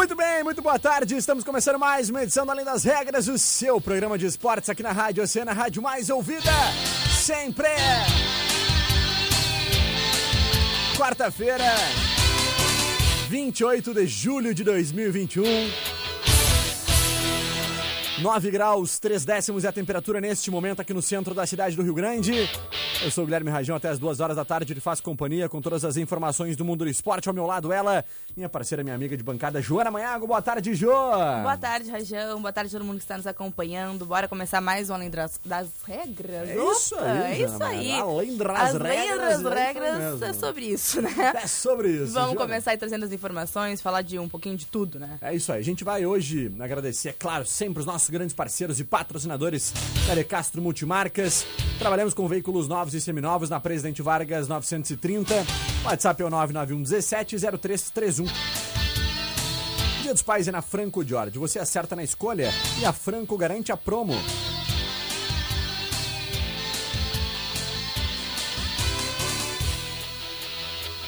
Muito 0.00 0.16
bem, 0.16 0.42
muito 0.42 0.62
boa 0.62 0.78
tarde. 0.78 1.14
Estamos 1.14 1.44
começando 1.44 1.78
mais 1.78 2.08
uma 2.08 2.22
edição 2.22 2.46
do 2.46 2.50
Além 2.50 2.64
das 2.64 2.84
Regras, 2.84 3.28
o 3.28 3.36
seu 3.36 3.78
programa 3.82 4.16
de 4.16 4.24
esportes 4.24 4.70
aqui 4.70 4.82
na 4.82 4.92
Rádio 4.92 5.22
Oceana, 5.22 5.52
rádio 5.52 5.82
mais 5.82 6.08
ouvida 6.08 6.50
sempre. 7.22 7.68
Quarta-feira, 10.96 11.66
28 13.28 13.92
de 13.92 14.06
julho 14.06 14.54
de 14.54 14.64
2021. 14.64 15.44
9 18.22 18.50
graus, 18.50 18.98
3 18.98 19.22
décimos 19.22 19.66
é 19.66 19.68
a 19.68 19.72
temperatura 19.72 20.18
neste 20.18 20.50
momento 20.50 20.80
aqui 20.80 20.94
no 20.94 21.02
centro 21.02 21.34
da 21.34 21.44
cidade 21.44 21.76
do 21.76 21.82
Rio 21.82 21.92
Grande. 21.92 22.48
Eu 23.02 23.10
sou 23.10 23.24
o 23.24 23.26
Guilherme 23.26 23.50
Rajão, 23.50 23.76
até 23.76 23.88
as 23.88 23.98
2 23.98 24.20
horas 24.20 24.36
da 24.36 24.44
tarde 24.44 24.74
lhe 24.74 24.80
faço 24.80 25.02
companhia 25.02 25.48
com 25.48 25.58
todas 25.62 25.86
as 25.86 25.96
informações 25.96 26.54
do 26.54 26.66
mundo 26.66 26.84
do 26.84 26.90
esporte. 26.90 27.28
Ao 27.28 27.34
meu 27.34 27.46
lado, 27.46 27.72
ela, 27.72 28.04
minha 28.36 28.46
parceira, 28.48 28.84
minha 28.84 28.94
amiga 28.94 29.16
de 29.16 29.22
bancada, 29.22 29.62
Joana 29.62 29.90
Manhago. 29.90 30.26
Boa 30.26 30.42
tarde, 30.42 30.74
Jo! 30.74 30.88
Boa 30.90 31.56
tarde, 31.56 31.90
Rajão. 31.90 32.42
Boa 32.42 32.52
tarde 32.52 32.76
a 32.76 32.78
todo 32.78 32.86
mundo 32.86 32.98
que 32.98 33.04
está 33.04 33.16
nos 33.16 33.26
acompanhando. 33.26 34.04
Bora 34.04 34.28
começar 34.28 34.60
mais 34.60 34.90
um 34.90 34.94
Além 34.94 35.08
das, 35.08 35.40
das 35.42 35.68
Regras. 35.86 36.46
É 36.50 36.54
isso 36.56 36.94
Opa, 36.94 37.04
aí, 37.04 37.42
É 37.42 37.46
isso 37.46 37.62
aí. 37.62 37.92
Além 37.92 38.36
das 38.36 38.74
Além 38.74 38.98
regras, 38.98 39.18
das 39.28 39.38
isso 39.40 39.48
regras 39.48 40.22
é 40.22 40.32
sobre 40.34 40.64
isso, 40.66 41.00
né? 41.00 41.32
É 41.42 41.46
sobre 41.46 41.88
isso. 41.88 42.12
Vamos 42.12 42.32
Joana. 42.32 42.40
começar 42.40 42.72
aí 42.72 42.76
trazendo 42.76 43.06
as 43.06 43.12
informações, 43.12 43.80
falar 43.80 44.02
de 44.02 44.18
um 44.18 44.28
pouquinho 44.28 44.58
de 44.58 44.66
tudo, 44.66 44.98
né? 44.98 45.16
É 45.22 45.34
isso 45.34 45.50
aí. 45.50 45.60
A 45.60 45.64
gente 45.64 45.84
vai 45.84 46.04
hoje 46.04 46.52
agradecer, 46.60 47.08
é 47.08 47.14
claro, 47.18 47.46
sempre 47.46 47.80
os 47.80 47.86
nossos 47.86 48.10
grandes 48.10 48.34
parceiros 48.34 48.78
e 48.78 48.84
patrocinadores 48.84 49.72
da 50.06 50.14
De 50.14 50.22
Castro 50.22 50.60
Multimarcas. 50.60 51.46
Trabalhamos 51.78 52.12
com 52.12 52.28
veículos 52.28 52.68
novos 52.68 52.89
e 52.94 53.00
seminovos 53.00 53.48
na 53.48 53.60
Presidente 53.60 54.02
Vargas 54.02 54.48
930. 54.48 55.34
WhatsApp 55.84 56.22
é 56.22 56.24
o 56.24 56.30
991 56.30 56.82
17 56.82 57.36
0331. 57.38 58.26
Dia 60.02 60.12
dos 60.12 60.22
Pais 60.22 60.48
é 60.48 60.52
na 60.52 60.62
Franco 60.62 61.04
Jorge. 61.04 61.38
Você 61.38 61.58
acerta 61.58 61.94
na 61.94 62.02
escolha 62.02 62.50
e 62.80 62.84
a 62.84 62.92
Franco 62.92 63.36
garante 63.36 63.70
a 63.70 63.76
promo. 63.76 64.14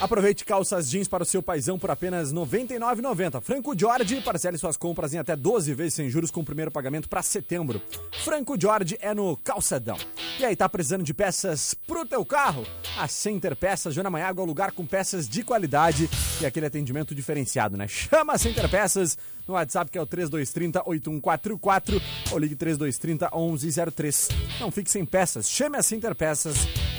Aproveite 0.03 0.45
calças 0.45 0.91
jeans 0.91 1.07
para 1.07 1.23
o 1.23 1.27
seu 1.27 1.41
paizão 1.41 1.79
por 1.79 1.89
apenas 1.89 2.33
R$ 2.33 2.39
99,90. 2.39 3.41
Franco 3.41 3.73
Jorge, 3.79 4.21
parcele 4.21 4.59
suas 4.59 4.77
compras 4.77 5.15
em 5.15 5.19
até 5.19 5.37
12 5.37 5.73
vezes 5.75 5.95
sem 5.95 6.11
juros 6.11 6.29
com 6.29 6.41
o 6.41 6.45
primeiro 6.45 6.73
pagamento 6.73 7.09
para 7.09 7.23
setembro. 7.23 7.81
Franco 8.25 8.61
Jorge 8.61 8.99
é 9.01 9.15
no 9.15 9.37
Calçadão. 9.37 9.97
E 10.41 10.45
aí, 10.45 10.57
tá 10.57 10.69
precisando 10.69 11.05
de 11.05 11.15
peças 11.15 11.73
pro 11.87 12.05
teu 12.05 12.25
carro? 12.25 12.67
A 12.99 13.07
Center 13.07 13.55
Peças 13.55 13.95
Joana 13.95 14.11
Maiago 14.11 14.41
é 14.41 14.43
o 14.43 14.47
lugar 14.47 14.73
com 14.73 14.85
peças 14.85 15.29
de 15.29 15.45
qualidade 15.45 16.11
e 16.41 16.47
aquele 16.47 16.67
atendimento 16.67 17.15
diferenciado, 17.15 17.77
né? 17.77 17.87
Chama 17.87 18.33
a 18.33 18.39
Center 18.39 18.69
Peças 18.69 19.17
no 19.47 19.55
WhatsApp 19.55 19.89
que 19.89 19.99
é 19.99 20.03
o 20.03 20.07
3230 20.07 20.83
8144 20.85 22.03
ou 22.33 22.39
ligue 22.41 22.57
3230 22.57 23.31
1103. 23.33 24.29
Não 24.59 24.73
fique 24.73 24.91
sem 24.91 25.07
peças, 25.07 25.49
chame 25.49 25.77
a 25.77 25.83
Center 25.83 26.13
Peças 26.17 26.57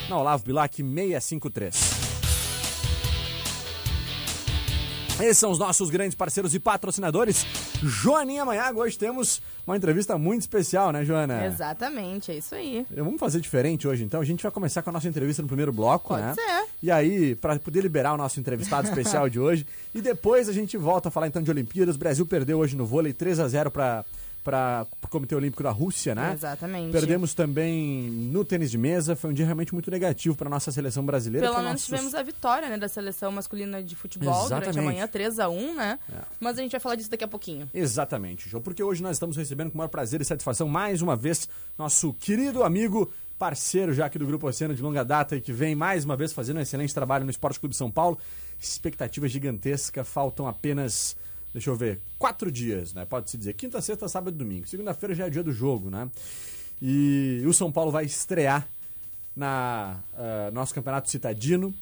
na 0.07 0.17
Olavo 0.17 0.45
Bilac 0.45 0.77
653. 0.77 2.02
Esses 5.23 5.37
são 5.37 5.51
os 5.51 5.57
nossos 5.57 5.89
grandes 5.89 6.15
parceiros 6.15 6.53
e 6.53 6.59
patrocinadores. 6.59 7.45
Joaninha 7.81 8.43
Manhago, 8.43 8.81
hoje 8.81 8.97
temos 8.97 9.41
uma 9.65 9.77
entrevista 9.77 10.17
muito 10.17 10.41
especial, 10.41 10.91
né, 10.91 11.05
Joana? 11.05 11.45
Exatamente, 11.45 12.29
é 12.29 12.35
isso 12.35 12.53
aí. 12.53 12.85
Vamos 12.93 13.21
fazer 13.21 13.39
diferente 13.39 13.87
hoje, 13.87 14.03
então. 14.03 14.19
A 14.19 14.25
gente 14.25 14.43
vai 14.43 14.51
começar 14.51 14.81
com 14.81 14.89
a 14.89 14.93
nossa 14.93 15.07
entrevista 15.07 15.41
no 15.41 15.47
primeiro 15.47 15.71
bloco, 15.71 16.09
Pode 16.09 16.23
né? 16.23 16.33
ser. 16.33 16.65
E 16.81 16.91
aí, 16.91 17.35
para 17.35 17.57
poder 17.57 17.79
liberar 17.79 18.13
o 18.13 18.17
nosso 18.17 18.37
entrevistado 18.37 18.85
especial 18.85 19.29
de 19.31 19.39
hoje. 19.39 19.65
E 19.95 20.01
depois 20.01 20.49
a 20.49 20.51
gente 20.51 20.75
volta 20.75 21.07
a 21.07 21.11
falar 21.11 21.27
então 21.27 21.41
de 21.41 21.49
Olimpíadas. 21.49 21.95
O 21.95 21.99
Brasil 21.99 22.25
perdeu 22.25 22.59
hoje 22.59 22.75
no 22.75 22.85
vôlei 22.85 23.13
3 23.13 23.39
a 23.39 23.47
0 23.47 23.71
para 23.71 24.03
para 24.43 24.85
o 25.01 25.07
Comitê 25.07 25.33
Olímpico 25.35 25.63
da 25.63 25.71
Rússia, 25.71 26.13
né? 26.13 26.33
Exatamente. 26.33 26.91
Perdemos 26.91 27.33
também 27.33 28.09
no 28.09 28.43
tênis 28.43 28.69
de 28.69 28.77
mesa. 28.77 29.15
Foi 29.15 29.29
um 29.29 29.33
dia 29.33 29.45
realmente 29.45 29.73
muito 29.73 29.89
negativo 29.89 30.35
para 30.35 30.49
nossa 30.49 30.71
seleção 30.71 31.05
brasileira. 31.05 31.47
Pelo 31.47 31.57
menos 31.59 31.71
nossos- 31.73 31.85
tivemos 31.87 32.13
a 32.13 32.21
vitória 32.21 32.67
né, 32.69 32.77
da 32.77 32.87
seleção 32.87 33.31
masculina 33.31 33.81
de 33.81 33.95
futebol 33.95 34.33
durante 34.43 34.67
Exatamente. 34.69 34.79
a 34.79 34.81
manhã, 34.81 35.07
3x1, 35.07 35.73
né? 35.75 35.99
É. 36.11 36.17
Mas 36.39 36.57
a 36.59 36.61
gente 36.61 36.71
vai 36.71 36.79
falar 36.81 36.95
disso 36.95 37.09
daqui 37.09 37.23
a 37.23 37.27
pouquinho. 37.27 37.69
Exatamente, 37.73 38.49
João, 38.49 38.61
porque 38.61 38.83
hoje 38.83 39.01
nós 39.01 39.15
estamos 39.15 39.37
recebendo 39.37 39.69
com 39.71 39.75
o 39.75 39.77
maior 39.77 39.89
prazer 39.89 40.19
e 40.21 40.25
satisfação 40.25 40.67
mais 40.67 41.01
uma 41.01 41.15
vez 41.15 41.47
nosso 41.77 42.13
querido 42.13 42.63
amigo, 42.63 43.11
parceiro 43.39 43.93
já 43.93 44.05
aqui 44.05 44.17
do 44.19 44.25
Grupo 44.25 44.47
Oceano 44.47 44.73
de 44.75 44.81
longa 44.81 45.03
data 45.03 45.35
e 45.35 45.41
que 45.41 45.51
vem 45.51 45.75
mais 45.75 46.05
uma 46.05 46.15
vez 46.15 46.31
fazendo 46.33 46.57
um 46.57 46.61
excelente 46.61 46.93
trabalho 46.93 47.25
no 47.25 47.31
Esporte 47.31 47.59
Clube 47.59 47.75
São 47.75 47.89
Paulo. 47.91 48.17
Expectativa 48.59 49.27
gigantesca, 49.27 50.03
faltam 50.03 50.47
apenas, 50.47 51.15
deixa 51.53 51.69
eu 51.69 51.75
ver, 51.75 51.99
quatro 52.17 52.51
dias, 52.51 52.93
né? 52.93 53.05
Pode-se 53.05 53.37
dizer. 53.37 53.53
Quinta, 53.53 53.79
sexta, 53.81 54.07
sábado 54.07 54.33
e 54.33 54.37
domingo. 54.37 54.67
Segunda-feira 54.67 55.13
já 55.13 55.27
é 55.27 55.29
dia 55.29 55.43
do 55.43 55.51
jogo, 55.51 55.89
né? 55.89 56.09
E 56.81 57.43
o 57.45 57.53
São 57.53 57.71
Paulo 57.71 57.91
vai 57.91 58.05
estrear 58.05 58.67
na 59.35 59.99
ah, 60.17 60.51
nosso 60.51 60.73
campeonato 60.73 61.09
citadino. 61.09 61.73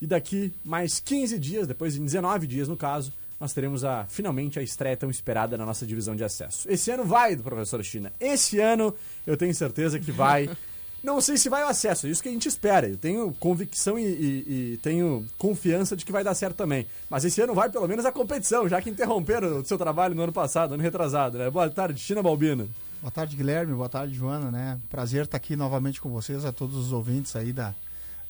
E 0.00 0.06
daqui 0.06 0.52
mais 0.64 1.00
15 1.00 1.38
dias, 1.38 1.66
depois 1.66 1.94
de 1.94 2.00
19 2.00 2.46
dias 2.46 2.68
no 2.68 2.76
caso, 2.76 3.12
nós 3.40 3.52
teremos 3.52 3.84
a, 3.84 4.06
finalmente 4.06 4.58
a 4.58 4.62
estreia 4.62 4.96
tão 4.96 5.08
esperada 5.08 5.56
na 5.56 5.64
nossa 5.64 5.86
divisão 5.86 6.14
de 6.14 6.24
acesso. 6.24 6.70
Esse 6.70 6.90
ano 6.90 7.04
vai, 7.04 7.36
professor 7.36 7.82
China. 7.84 8.12
Esse 8.20 8.58
ano 8.60 8.94
eu 9.26 9.36
tenho 9.36 9.54
certeza 9.54 9.98
que 9.98 10.10
vai. 10.12 10.50
Não 11.02 11.20
sei 11.20 11.36
se 11.36 11.48
vai 11.48 11.62
o 11.62 11.68
acesso, 11.68 12.08
isso 12.08 12.22
que 12.22 12.28
a 12.28 12.32
gente 12.32 12.48
espera. 12.48 12.88
Eu 12.88 12.96
tenho 12.96 13.32
convicção 13.34 13.96
e, 13.98 14.02
e- 14.04 14.72
e 14.72 14.76
tenho 14.82 15.24
confiança 15.38 15.96
de 15.96 16.04
que 16.04 16.10
vai 16.10 16.24
dar 16.24 16.34
certo 16.34 16.56
também. 16.56 16.86
Mas 17.08 17.24
esse 17.24 17.40
ano 17.40 17.54
vai 17.54 17.70
pelo 17.70 17.86
menos 17.86 18.04
a 18.04 18.10
competição, 18.10 18.68
já 18.68 18.82
que 18.82 18.90
interromperam 18.90 19.60
o 19.60 19.64
seu 19.64 19.78
trabalho 19.78 20.14
no 20.14 20.22
ano 20.22 20.32
passado, 20.32 20.74
ano 20.74 20.82
retrasado, 20.82 21.38
né? 21.38 21.48
Boa 21.48 21.70
tarde, 21.70 22.00
China 22.00 22.22
Balbina. 22.22 22.66
Boa 23.00 23.10
tarde, 23.10 23.36
Guilherme. 23.36 23.72
Boa 23.74 23.88
tarde, 23.88 24.14
Joana, 24.14 24.50
né? 24.50 24.80
Prazer 24.90 25.24
estar 25.26 25.36
aqui 25.36 25.54
novamente 25.54 26.00
com 26.00 26.10
vocês, 26.10 26.44
a 26.44 26.50
todos 26.52 26.74
os 26.76 26.92
ouvintes 26.92 27.36
aí 27.36 27.52
da, 27.52 27.72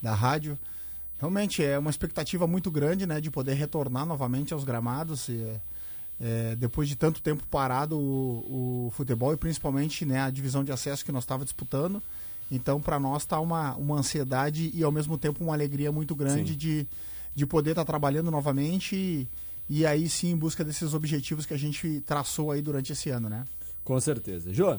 da 0.02 0.12
rádio. 0.14 0.58
Realmente 1.18 1.64
é 1.64 1.78
uma 1.78 1.88
expectativa 1.88 2.46
muito 2.46 2.70
grande, 2.70 3.06
né, 3.06 3.22
de 3.22 3.30
poder 3.30 3.54
retornar 3.54 4.04
novamente 4.04 4.52
aos 4.52 4.64
gramados. 4.64 5.28
E, 5.30 5.42
é, 6.20 6.54
depois 6.56 6.88
de 6.90 6.96
tanto 6.96 7.22
tempo 7.22 7.42
parado 7.50 7.96
o, 7.98 8.86
o 8.88 8.92
futebol 8.94 9.32
e 9.32 9.36
principalmente 9.36 10.04
né, 10.04 10.20
a 10.20 10.30
divisão 10.30 10.62
de 10.62 10.72
acesso 10.72 11.04
que 11.04 11.12
nós 11.12 11.24
estava 11.24 11.42
disputando. 11.44 12.02
Então, 12.50 12.80
para 12.80 12.98
nós 12.98 13.22
está 13.22 13.40
uma, 13.40 13.74
uma 13.76 13.96
ansiedade 13.98 14.70
e 14.72 14.82
ao 14.82 14.92
mesmo 14.92 15.18
tempo 15.18 15.42
uma 15.42 15.54
alegria 15.54 15.90
muito 15.90 16.14
grande 16.14 16.52
Sim. 16.52 16.58
de, 16.58 16.86
de 17.34 17.46
poder 17.46 17.70
estar 17.70 17.84
trabalhando 17.84 18.30
novamente 18.30 18.94
e, 18.94 19.28
e 19.68 19.84
aí 19.84 20.08
sim 20.08 20.30
em 20.30 20.36
busca 20.36 20.64
desses 20.64 20.94
objetivos 20.94 21.44
que 21.44 21.54
a 21.54 21.58
gente 21.58 22.00
traçou 22.02 22.50
aí 22.52 22.62
durante 22.62 22.92
esse 22.92 23.10
ano, 23.10 23.28
né? 23.28 23.44
Com 23.82 23.98
certeza. 24.00 24.52
Jô, 24.52 24.78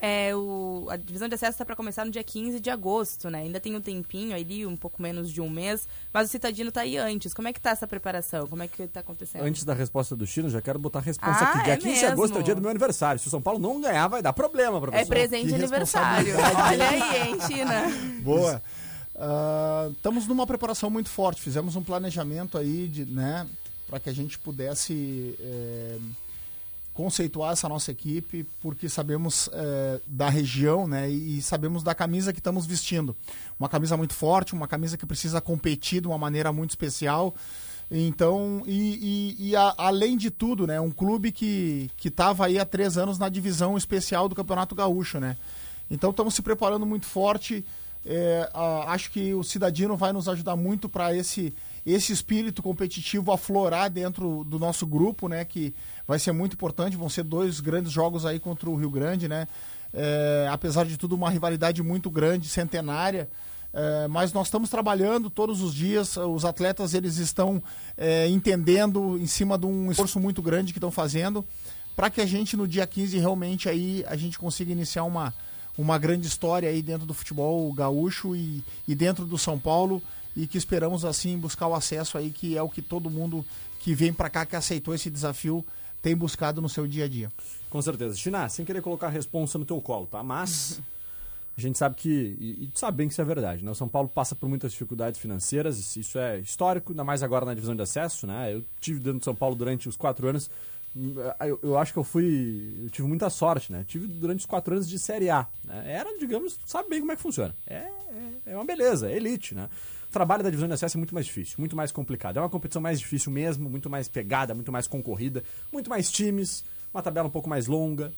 É, 0.00 0.34
o, 0.34 0.86
a 0.90 0.96
divisão 0.96 1.28
de 1.28 1.34
acesso 1.34 1.52
está 1.52 1.64
para 1.64 1.76
começar 1.76 2.04
no 2.06 2.10
dia 2.10 2.24
15 2.24 2.58
de 2.58 2.70
agosto, 2.70 3.28
né? 3.28 3.40
Ainda 3.40 3.60
tem 3.60 3.76
um 3.76 3.80
tempinho 3.80 4.34
ali, 4.34 4.64
um 4.64 4.76
pouco 4.76 5.02
menos 5.02 5.30
de 5.30 5.40
um 5.40 5.50
mês, 5.50 5.86
mas 6.12 6.28
o 6.28 6.30
Citadino 6.30 6.70
está 6.70 6.80
aí 6.80 6.96
antes. 6.96 7.34
Como 7.34 7.48
é 7.48 7.52
que 7.52 7.60
tá 7.60 7.70
essa 7.70 7.86
preparação? 7.86 8.46
Como 8.46 8.62
é 8.62 8.68
que 8.68 8.82
está 8.82 9.00
acontecendo? 9.00 9.42
Antes 9.44 9.62
da 9.62 9.74
resposta 9.74 10.16
do 10.16 10.26
Chino, 10.26 10.48
já 10.48 10.62
quero 10.62 10.78
botar 10.78 11.00
a 11.00 11.02
resposta 11.02 11.44
Ah, 11.44 11.50
aqui. 11.50 11.64
Dia 11.64 11.74
é 11.74 11.76
15 11.76 11.98
de 11.98 12.06
agosto 12.06 12.36
é 12.38 12.40
o 12.40 12.42
dia 12.42 12.54
do 12.54 12.60
meu 12.62 12.70
aniversário. 12.70 13.20
Se 13.20 13.26
o 13.26 13.30
São 13.30 13.42
Paulo 13.42 13.58
não 13.60 13.80
ganhar, 13.80 14.08
vai 14.08 14.22
dar 14.22 14.32
problema, 14.32 14.80
professor. 14.80 15.02
É 15.02 15.06
presente 15.06 15.44
de 15.46 15.48
Que 15.50 15.54
aniversário. 15.56 16.34
Olha 16.36 16.88
aí, 16.88 17.28
hein, 17.28 17.38
China? 17.46 17.82
Boa. 18.24 18.62
Ah, 19.14 19.90
estamos 19.92 20.26
numa 20.26 20.46
preparação 20.46 20.88
muito 20.88 21.10
forte. 21.10 21.42
Fizemos 21.42 21.76
um 21.76 21.82
planejamento 21.82 22.56
aí 22.56 22.88
de, 22.88 23.04
né, 23.04 23.46
para 23.86 24.00
que 24.00 24.08
a 24.08 24.14
gente 24.14 24.38
pudesse 24.38 25.36
é, 25.38 25.98
conceituar 26.94 27.52
essa 27.52 27.68
nossa 27.68 27.90
equipe, 27.90 28.44
porque 28.60 28.88
sabemos 28.88 29.48
é, 29.52 30.00
da 30.06 30.28
região, 30.28 30.86
né, 30.86 31.08
e 31.08 31.40
sabemos 31.40 31.82
da 31.82 31.94
camisa 31.94 32.32
que 32.32 32.40
estamos 32.40 32.66
vestindo. 32.66 33.16
Uma 33.58 33.68
camisa 33.68 33.96
muito 33.96 34.12
forte, 34.14 34.52
uma 34.52 34.68
camisa 34.68 34.96
que 34.98 35.06
precisa 35.06 35.40
competir 35.40 36.00
de 36.02 36.08
uma 36.08 36.18
maneira 36.18 36.52
muito 36.52 36.70
especial. 36.70 37.34
Então, 37.90 38.62
e, 38.66 39.36
e- 39.40 39.48
e 39.50 39.56
a- 39.56 39.74
além 39.76 40.16
de 40.16 40.30
tudo, 40.30 40.66
né, 40.66 40.80
um 40.80 40.90
clube 40.90 41.32
que 41.32 41.90
estava 42.04 42.46
aí 42.46 42.58
há 42.58 42.64
três 42.64 42.96
anos 42.96 43.18
na 43.18 43.28
divisão 43.28 43.76
especial 43.76 44.28
do 44.28 44.34
Campeonato 44.34 44.74
Gaúcho, 44.74 45.18
né? 45.18 45.36
Então 45.90 46.10
estamos 46.10 46.34
se 46.34 46.42
preparando 46.42 46.86
muito 46.86 47.06
forte. 47.06 47.64
É, 48.06 48.48
a- 48.54 48.92
acho 48.92 49.10
que 49.10 49.34
o 49.34 49.42
Cidadino 49.42 49.96
vai 49.96 50.12
nos 50.12 50.28
ajudar 50.28 50.54
muito 50.56 50.88
para 50.88 51.14
esse 51.16 51.52
esse 51.84 52.12
espírito 52.12 52.62
competitivo 52.62 53.32
aflorar 53.32 53.90
dentro 53.90 54.44
do 54.44 54.58
nosso 54.58 54.86
grupo, 54.86 55.28
né? 55.28 55.44
Que 55.44 55.74
vai 56.06 56.18
ser 56.18 56.32
muito 56.32 56.54
importante. 56.54 56.96
Vão 56.96 57.08
ser 57.08 57.24
dois 57.24 57.60
grandes 57.60 57.92
jogos 57.92 58.26
aí 58.26 58.38
contra 58.38 58.68
o 58.68 58.76
Rio 58.76 58.90
Grande, 58.90 59.28
né? 59.28 59.48
É, 59.92 60.48
apesar 60.50 60.86
de 60.86 60.96
tudo, 60.96 61.14
uma 61.14 61.30
rivalidade 61.30 61.82
muito 61.82 62.10
grande, 62.10 62.48
centenária. 62.48 63.28
É, 63.72 64.08
mas 64.08 64.32
nós 64.32 64.48
estamos 64.48 64.68
trabalhando 64.68 65.30
todos 65.30 65.62
os 65.62 65.74
dias. 65.74 66.16
Os 66.16 66.44
atletas 66.44 66.94
eles 66.94 67.16
estão 67.16 67.62
é, 67.96 68.28
entendendo 68.28 69.18
em 69.18 69.26
cima 69.26 69.56
de 69.56 69.66
um 69.66 69.90
esforço 69.90 70.20
muito 70.20 70.42
grande 70.42 70.72
que 70.72 70.78
estão 70.78 70.90
fazendo 70.90 71.44
para 72.00 72.08
que 72.08 72.22
a 72.22 72.26
gente 72.26 72.56
no 72.56 72.66
dia 72.66 72.86
15 72.86 73.18
realmente 73.18 73.68
aí 73.68 74.02
a 74.06 74.16
gente 74.16 74.38
consiga 74.38 74.72
iniciar 74.72 75.04
uma, 75.04 75.34
uma 75.76 75.98
grande 75.98 76.26
história 76.26 76.68
aí 76.68 76.80
dentro 76.80 77.06
do 77.06 77.12
futebol 77.12 77.70
gaúcho 77.74 78.34
e, 78.34 78.64
e 78.88 78.94
dentro 78.94 79.26
do 79.26 79.36
São 79.36 79.58
Paulo 79.58 80.02
e 80.42 80.46
que 80.46 80.56
esperamos 80.58 81.04
assim 81.04 81.38
buscar 81.38 81.66
o 81.66 81.74
acesso 81.74 82.16
aí 82.18 82.30
que 82.30 82.56
é 82.56 82.62
o 82.62 82.68
que 82.68 82.82
todo 82.82 83.10
mundo 83.10 83.44
que 83.80 83.94
vem 83.94 84.12
para 84.12 84.28
cá 84.30 84.44
que 84.46 84.56
aceitou 84.56 84.94
esse 84.94 85.10
desafio 85.10 85.64
tem 86.02 86.16
buscado 86.16 86.60
no 86.62 86.68
seu 86.68 86.86
dia 86.86 87.04
a 87.04 87.08
dia. 87.08 87.30
Com 87.68 87.80
certeza. 87.82 88.16
China, 88.16 88.48
sem 88.48 88.64
querer 88.64 88.80
colocar 88.82 89.08
a 89.08 89.10
responsa 89.10 89.58
no 89.58 89.64
teu 89.64 89.80
colo, 89.80 90.06
tá? 90.06 90.22
Mas 90.22 90.80
a 91.56 91.60
gente 91.60 91.76
sabe 91.78 91.94
que, 91.96 92.08
e, 92.40 92.64
e 92.64 92.70
sabe 92.74 92.96
bem 92.98 93.06
que 93.08 93.12
isso 93.12 93.20
é 93.20 93.24
verdade, 93.24 93.62
né? 93.64 93.70
O 93.70 93.74
São 93.74 93.88
Paulo 93.88 94.08
passa 94.08 94.34
por 94.34 94.48
muitas 94.48 94.72
dificuldades 94.72 95.20
financeiras, 95.20 95.94
isso- 95.96 96.18
é 96.18 96.38
histórico, 96.38 96.92
ainda 96.92 97.04
mais 97.04 97.22
agora 97.22 97.44
na 97.44 97.52
divisão 97.54 97.76
de 97.76 97.82
acesso, 97.82 98.26
né? 98.26 98.54
Eu 98.54 98.64
tive 98.80 98.98
dentro 99.00 99.18
de 99.18 99.24
São 99.24 99.34
Paulo 99.34 99.54
durante 99.54 99.88
os 99.90 99.96
quatro 99.96 100.26
anos, 100.26 100.50
hum, 100.96 101.14
eu, 101.46 101.60
eu 101.62 101.78
acho 101.78 101.92
que 101.92 101.98
eu 101.98 102.04
fui, 102.04 102.74
eu 102.84 102.88
tive 102.90 103.06
muita 103.06 103.28
sorte, 103.28 103.70
né? 103.70 103.84
Tive 103.86 104.06
durante 104.06 104.40
os 104.40 104.46
quatro 104.46 104.72
anos 104.74 104.88
de 104.88 104.98
Série 104.98 105.28
A, 105.28 105.46
né? 105.64 105.82
Era, 105.86 106.18
digamos, 106.18 106.58
sabe 106.64 106.88
bem 106.88 107.00
como 107.00 107.12
é 107.12 107.16
que 107.16 107.22
funciona. 107.22 107.54
É, 107.66 107.74
é, 107.74 108.32
é 108.46 108.54
uma 108.56 108.64
beleza, 108.64 109.10
é 109.10 109.16
elite, 109.16 109.54
né? 109.54 109.68
O 110.10 110.12
trabalho 110.12 110.42
da 110.42 110.50
divisão 110.50 110.66
de 110.66 110.74
acesso 110.74 110.96
é 110.96 110.98
muito 110.98 111.14
mais 111.14 111.24
difícil, 111.24 111.54
muito 111.56 111.76
mais 111.76 111.92
complicado. 111.92 112.38
É 112.38 112.40
uma 112.40 112.50
competição 112.50 112.82
mais 112.82 112.98
difícil 112.98 113.30
mesmo, 113.30 113.70
muito 113.70 113.88
mais 113.88 114.08
pegada, 114.08 114.52
muito 114.52 114.72
mais 114.72 114.88
concorrida, 114.88 115.44
muito 115.72 115.88
mais 115.88 116.10
times, 116.10 116.64
uma 116.92 117.00
tabela 117.00 117.28
um 117.28 117.30
pouco 117.30 117.48
mais 117.48 117.68
longa. 117.68 118.12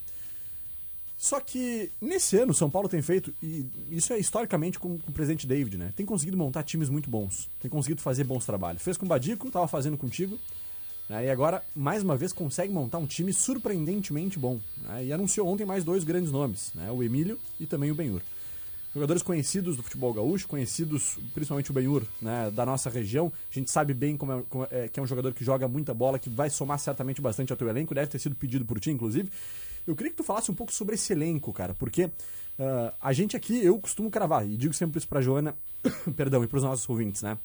Só 1.18 1.38
que 1.38 1.90
nesse 2.00 2.38
ano 2.38 2.54
São 2.54 2.70
Paulo 2.70 2.88
tem 2.88 3.02
feito, 3.02 3.34
e 3.42 3.66
isso 3.90 4.10
é 4.14 4.18
historicamente 4.18 4.78
com, 4.78 4.98
com 4.98 5.10
o 5.10 5.12
presidente 5.12 5.46
David, 5.46 5.76
né? 5.76 5.92
Tem 5.94 6.06
conseguido 6.06 6.34
montar 6.34 6.62
times 6.62 6.88
muito 6.88 7.10
bons, 7.10 7.50
tem 7.60 7.70
conseguido 7.70 8.00
fazer 8.00 8.24
bons 8.24 8.46
trabalhos. 8.46 8.82
Fez 8.82 8.96
com 8.96 9.04
o 9.04 9.08
Badico, 9.08 9.50
tava 9.50 9.68
fazendo 9.68 9.98
contigo, 9.98 10.38
né? 11.10 11.26
e 11.26 11.30
agora, 11.30 11.62
mais 11.76 12.02
uma 12.02 12.16
vez, 12.16 12.32
consegue 12.32 12.72
montar 12.72 12.96
um 12.96 13.06
time 13.06 13.34
surpreendentemente 13.34 14.38
bom. 14.38 14.58
né? 14.78 15.04
E 15.04 15.12
anunciou 15.12 15.46
ontem 15.46 15.66
mais 15.66 15.84
dois 15.84 16.04
grandes 16.04 16.32
nomes, 16.32 16.72
né? 16.74 16.90
o 16.90 17.02
Emílio 17.02 17.38
e 17.60 17.66
também 17.66 17.90
o 17.90 17.94
Benhur. 17.94 18.22
Jogadores 18.94 19.22
conhecidos 19.22 19.76
do 19.76 19.82
futebol 19.82 20.12
gaúcho, 20.12 20.46
conhecidos 20.46 21.18
principalmente 21.32 21.70
o 21.70 21.74
Benhur, 21.74 22.02
né, 22.20 22.50
da 22.50 22.66
nossa 22.66 22.90
região. 22.90 23.32
A 23.50 23.54
gente 23.54 23.70
sabe 23.70 23.94
bem 23.94 24.16
como 24.18 24.32
é, 24.32 24.42
como 24.50 24.68
é- 24.70 24.88
que 24.88 25.00
é 25.00 25.02
um 25.02 25.06
jogador 25.06 25.32
que 25.32 25.42
joga 25.44 25.66
muita 25.66 25.94
bola, 25.94 26.18
que 26.18 26.28
vai 26.28 26.50
somar 26.50 26.78
certamente 26.78 27.20
bastante 27.20 27.50
ao 27.52 27.56
teu 27.56 27.68
elenco, 27.68 27.94
deve 27.94 28.08
ter 28.08 28.18
sido 28.18 28.34
pedido 28.36 28.66
por 28.66 28.78
ti, 28.78 28.90
inclusive. 28.90 29.30
Eu 29.86 29.96
queria 29.96 30.10
que 30.10 30.16
tu 30.16 30.22
falasse 30.22 30.50
um 30.50 30.54
pouco 30.54 30.72
sobre 30.74 30.94
esse 30.94 31.10
elenco, 31.12 31.52
cara, 31.54 31.72
porque 31.74 32.10
ah, 32.58 32.92
a 33.00 33.12
gente 33.14 33.34
aqui, 33.34 33.64
eu 33.64 33.78
costumo 33.78 34.10
cravar, 34.10 34.46
e 34.46 34.56
digo 34.58 34.74
sempre 34.74 34.98
isso 34.98 35.08
pra 35.08 35.22
Joana, 35.22 35.56
perdão, 36.14 36.44
e 36.44 36.46
pros 36.46 36.62
nossos 36.62 36.86
ouvintes, 36.88 37.22
né? 37.22 37.38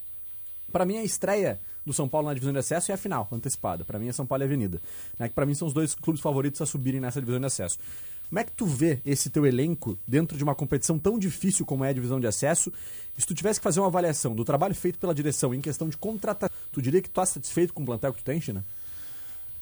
Pra 0.70 0.84
mim, 0.84 0.98
a 0.98 1.02
estreia 1.02 1.58
do 1.84 1.94
São 1.94 2.06
Paulo 2.06 2.28
na 2.28 2.34
divisão 2.34 2.52
de 2.52 2.58
acesso 2.58 2.92
é 2.92 2.94
a 2.94 2.98
final, 2.98 3.26
antecipada. 3.32 3.86
Pra 3.86 3.98
mim, 3.98 4.08
é 4.08 4.12
São 4.12 4.26
Paulo 4.26 4.44
e 4.44 4.46
Avenida. 4.46 4.82
Né? 5.18 5.26
Que 5.26 5.34
pra 5.34 5.46
mim 5.46 5.54
são 5.54 5.66
os 5.66 5.72
dois 5.72 5.94
clubes 5.94 6.20
favoritos 6.20 6.60
a 6.60 6.66
subirem 6.66 7.00
nessa 7.00 7.20
divisão 7.20 7.40
de 7.40 7.46
acesso. 7.46 7.78
Como 8.28 8.38
é 8.38 8.44
que 8.44 8.52
tu 8.52 8.66
vê 8.66 9.00
esse 9.06 9.30
teu 9.30 9.46
elenco 9.46 9.98
dentro 10.06 10.36
de 10.36 10.44
uma 10.44 10.54
competição 10.54 10.98
tão 10.98 11.18
difícil 11.18 11.64
como 11.64 11.84
é 11.84 11.88
a 11.88 11.92
divisão 11.92 12.20
de 12.20 12.26
acesso? 12.26 12.70
Se 13.16 13.26
tu 13.26 13.34
tivesse 13.34 13.58
que 13.58 13.64
fazer 13.64 13.80
uma 13.80 13.86
avaliação 13.88 14.34
do 14.34 14.44
trabalho 14.44 14.74
feito 14.74 14.98
pela 14.98 15.14
direção 15.14 15.54
em 15.54 15.60
questão 15.60 15.88
de 15.88 15.96
contratação, 15.96 16.54
tu 16.70 16.82
diria 16.82 17.00
que 17.00 17.08
tu 17.08 17.14
tá 17.14 17.24
satisfeito 17.26 17.72
com 17.72 17.82
o 17.82 17.86
plantel 17.86 18.12
que 18.12 18.22
tu 18.22 18.24
tem, 18.24 18.40
China? 18.40 18.64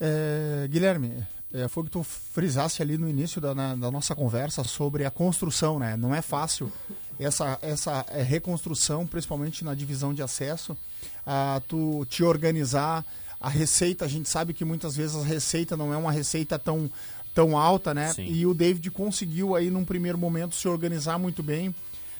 É, 0.00 0.66
Guilherme, 0.68 1.26
é, 1.54 1.68
foi 1.68 1.82
o 1.82 1.86
que 1.86 1.92
tu 1.92 2.02
frisasse 2.02 2.82
ali 2.82 2.98
no 2.98 3.08
início 3.08 3.40
da, 3.40 3.54
na- 3.54 3.74
da 3.74 3.90
nossa 3.90 4.14
conversa 4.14 4.62
sobre 4.64 5.04
a 5.04 5.10
construção, 5.10 5.78
né? 5.78 5.96
Não 5.96 6.14
é 6.14 6.20
fácil 6.20 6.70
essa, 7.18 7.58
essa 7.62 8.04
é, 8.10 8.22
reconstrução, 8.22 9.06
principalmente 9.06 9.64
na 9.64 9.74
divisão 9.74 10.12
de 10.12 10.22
acesso, 10.22 10.76
a 11.24 11.62
tu 11.66 12.04
te 12.10 12.22
organizar. 12.22 13.04
A 13.38 13.50
receita, 13.50 14.04
a 14.06 14.08
gente 14.08 14.28
sabe 14.30 14.54
que 14.54 14.64
muitas 14.64 14.96
vezes 14.96 15.14
a 15.14 15.22
receita 15.22 15.76
não 15.76 15.92
é 15.92 15.96
uma 15.96 16.10
receita 16.10 16.58
tão, 16.58 16.90
tão 17.36 17.56
alta, 17.56 17.92
né? 17.92 18.12
Sim. 18.14 18.24
E 18.24 18.46
o 18.46 18.54
David 18.54 18.90
conseguiu 18.90 19.54
aí 19.54 19.70
num 19.70 19.84
primeiro 19.84 20.16
momento 20.16 20.54
se 20.54 20.66
organizar 20.66 21.18
muito 21.18 21.42
bem. 21.42 21.74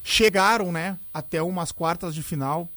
Chegaram, 0.05 0.71
né, 0.71 0.97
até 1.13 1.43
umas 1.43 1.73
quartas 1.73 2.15
de 2.15 2.23
final 2.23 2.69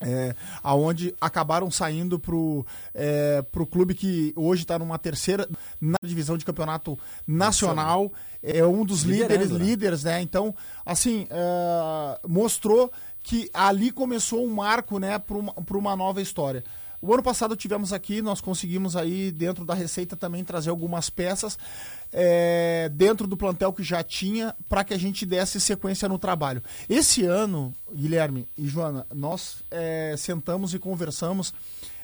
é, 0.00 0.34
aonde 0.62 1.14
acabaram 1.20 1.70
saindo 1.70 2.18
pro, 2.18 2.64
é, 2.94 3.42
pro 3.52 3.66
clube 3.66 3.94
que 3.94 4.32
hoje 4.34 4.62
está 4.62 4.78
numa 4.78 4.98
terceira 4.98 5.46
na 5.78 5.98
divisão 6.02 6.38
de 6.38 6.44
campeonato 6.44 6.98
nacional, 7.26 8.10
é 8.42 8.64
um 8.64 8.84
dos 8.84 9.02
Liderando, 9.02 9.32
líderes 9.32 9.50
né? 9.50 9.58
líderes, 9.66 10.04
né? 10.04 10.22
Então, 10.22 10.54
assim, 10.86 11.26
é, 11.28 12.20
mostrou 12.26 12.90
que 13.22 13.50
ali 13.52 13.90
começou 13.90 14.42
um 14.46 14.54
marco, 14.54 14.98
né, 14.98 15.18
para 15.18 15.36
uma, 15.36 15.52
pra 15.52 15.76
uma 15.76 15.94
nova 15.94 16.22
história. 16.22 16.64
O 17.02 17.14
ano 17.14 17.22
passado 17.22 17.56
tivemos 17.56 17.92
aqui, 17.94 18.20
nós 18.20 18.42
conseguimos 18.42 18.94
aí 18.94 19.30
dentro 19.30 19.64
da 19.64 19.72
receita 19.72 20.16
também 20.16 20.44
trazer 20.44 20.68
algumas 20.68 21.08
peças 21.08 21.58
é, 22.12 22.90
dentro 22.92 23.26
do 23.26 23.38
plantel 23.38 23.72
que 23.72 23.82
já 23.82 24.02
tinha 24.02 24.54
para 24.68 24.84
que 24.84 24.92
a 24.92 24.98
gente 24.98 25.24
desse 25.24 25.58
sequência 25.60 26.08
no 26.08 26.18
trabalho. 26.18 26.62
Esse 26.88 27.24
ano, 27.24 27.72
Guilherme 27.90 28.46
e 28.56 28.66
Joana, 28.66 29.06
nós 29.14 29.62
é, 29.70 30.14
sentamos 30.18 30.74
e 30.74 30.78
conversamos 30.78 31.54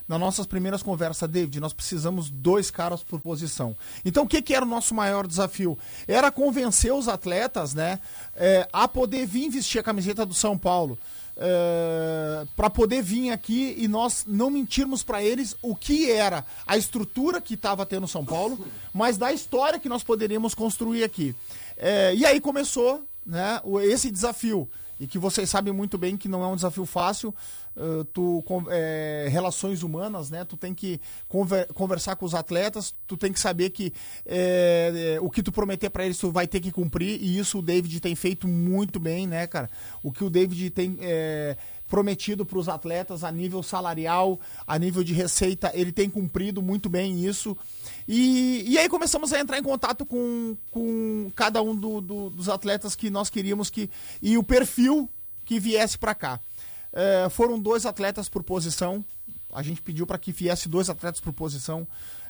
nas 0.08 0.20
nossas 0.20 0.46
primeiras 0.46 0.82
conversas, 0.82 1.28
David, 1.28 1.60
nós 1.60 1.72
precisamos 1.72 2.30
dois 2.30 2.70
caras 2.70 3.02
por 3.02 3.20
posição. 3.20 3.76
Então, 4.04 4.24
o 4.24 4.28
que, 4.28 4.40
que 4.40 4.54
era 4.54 4.64
o 4.64 4.68
nosso 4.68 4.94
maior 4.94 5.26
desafio? 5.26 5.76
Era 6.06 6.30
convencer 6.30 6.92
os 6.92 7.08
atletas, 7.08 7.74
né, 7.74 7.98
é, 8.34 8.68
a 8.72 8.86
poder 8.86 9.26
vir 9.26 9.50
vestir 9.50 9.78
a 9.78 9.82
camiseta 9.82 10.24
do 10.24 10.34
São 10.34 10.56
Paulo. 10.56 10.98
para 12.56 12.70
poder 12.70 13.02
vir 13.02 13.30
aqui 13.30 13.74
e 13.76 13.86
nós 13.86 14.24
não 14.26 14.48
mentirmos 14.48 15.02
para 15.02 15.22
eles 15.22 15.54
o 15.60 15.76
que 15.76 16.10
era 16.10 16.46
a 16.66 16.78
estrutura 16.78 17.42
que 17.42 17.52
estava 17.52 17.84
tendo 17.84 18.08
São 18.08 18.24
Paulo, 18.24 18.58
mas 18.90 19.18
da 19.18 19.30
história 19.30 19.78
que 19.78 19.88
nós 19.88 20.02
poderíamos 20.02 20.54
construir 20.54 21.04
aqui. 21.04 21.34
É, 21.76 22.14
e 22.14 22.24
aí 22.24 22.40
começou 22.40 23.04
né, 23.26 23.60
esse 23.82 24.10
desafio 24.10 24.66
e 24.98 25.06
que 25.06 25.18
vocês 25.18 25.48
sabem 25.48 25.72
muito 25.72 25.98
bem 25.98 26.16
que 26.16 26.28
não 26.28 26.42
é 26.42 26.46
um 26.46 26.56
desafio 26.56 26.86
fácil. 26.86 27.34
Uh, 27.76 28.04
tu 28.04 28.42
é, 28.70 29.28
relações 29.30 29.82
humanas, 29.82 30.30
né? 30.30 30.44
Tu 30.44 30.56
tem 30.56 30.72
que 30.72 30.98
conver- 31.28 31.66
conversar 31.74 32.16
com 32.16 32.24
os 32.24 32.34
atletas, 32.34 32.94
tu 33.06 33.18
tem 33.18 33.30
que 33.30 33.38
saber 33.38 33.68
que 33.68 33.92
é, 34.24 35.16
é, 35.16 35.20
o 35.20 35.28
que 35.28 35.42
tu 35.42 35.52
prometer 35.52 35.90
para 35.90 36.04
eles 36.06 36.16
tu 36.16 36.30
vai 36.30 36.46
ter 36.46 36.60
que 36.60 36.72
cumprir 36.72 37.20
e 37.20 37.38
isso 37.38 37.58
o 37.58 37.62
David 37.62 38.00
tem 38.00 38.14
feito 38.14 38.48
muito 38.48 38.98
bem, 38.98 39.26
né, 39.26 39.46
cara? 39.46 39.68
O 40.02 40.10
que 40.10 40.24
o 40.24 40.30
David 40.30 40.70
tem 40.70 40.96
é, 41.00 41.56
prometido 41.88 42.44
para 42.44 42.58
os 42.58 42.68
atletas 42.68 43.22
a 43.22 43.30
nível 43.30 43.62
salarial, 43.62 44.40
a 44.66 44.78
nível 44.78 45.04
de 45.04 45.12
receita, 45.14 45.70
ele 45.74 45.92
tem 45.92 46.10
cumprido 46.10 46.60
muito 46.60 46.88
bem 46.88 47.24
isso. 47.24 47.56
E, 48.08 48.64
e 48.66 48.78
aí 48.78 48.88
começamos 48.88 49.32
a 49.32 49.40
entrar 49.40 49.58
em 49.58 49.62
contato 49.62 50.04
com, 50.04 50.56
com 50.70 51.30
cada 51.34 51.62
um 51.62 51.74
do- 51.76 52.00
do- 52.00 52.30
dos 52.30 52.48
atletas 52.48 52.94
que 52.96 53.08
nós 53.10 53.30
queríamos 53.30 53.70
que 53.70 53.88
e 54.20 54.36
o 54.36 54.42
perfil 54.42 55.08
que 55.44 55.60
viesse 55.60 55.96
para 55.96 56.14
cá. 56.14 56.40
É, 56.92 57.28
foram 57.30 57.58
dois 57.58 57.86
atletas 57.86 58.28
por 58.28 58.42
posição. 58.42 59.04
A 59.52 59.62
gente 59.62 59.80
pediu 59.80 60.06
para 60.06 60.18
que 60.18 60.32
viesse 60.32 60.68
dois 60.68 60.90
atletas 60.90 61.20
por 61.20 61.32
posição. 61.32 61.86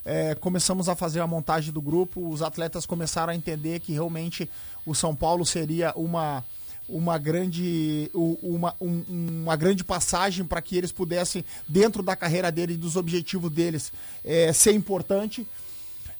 é, 0.09 0.37
começamos 0.37 0.89
a 0.89 0.95
fazer 0.95 1.19
a 1.19 1.27
montagem 1.27 1.73
do 1.73 1.81
grupo, 1.83 2.29
os 2.29 2.41
atletas 2.41 2.87
começaram 2.87 3.33
a 3.33 3.37
entender 3.37 3.81
que 3.81 3.93
realmente 3.93 4.49
o 4.85 4.95
São 4.95 5.17
Paulo 5.17 5.45
seria 5.45 5.93
uma 5.97 6.45
uma 6.89 7.19
grande, 7.19 8.11
uma, 8.15 8.75
um, 8.81 9.03
uma 9.43 9.57
grande 9.57 9.83
passagem 9.83 10.45
para 10.45 10.63
que 10.63 10.77
eles 10.77 10.93
pudessem, 10.93 11.45
dentro 11.69 12.03
da 12.03 12.15
carreira 12.15 12.51
deles 12.53 12.77
e 12.77 12.79
dos 12.79 12.97
objetivos 12.97 13.51
deles, 13.51 13.93
é, 14.25 14.53
ser 14.53 14.73
importante, 14.73 15.47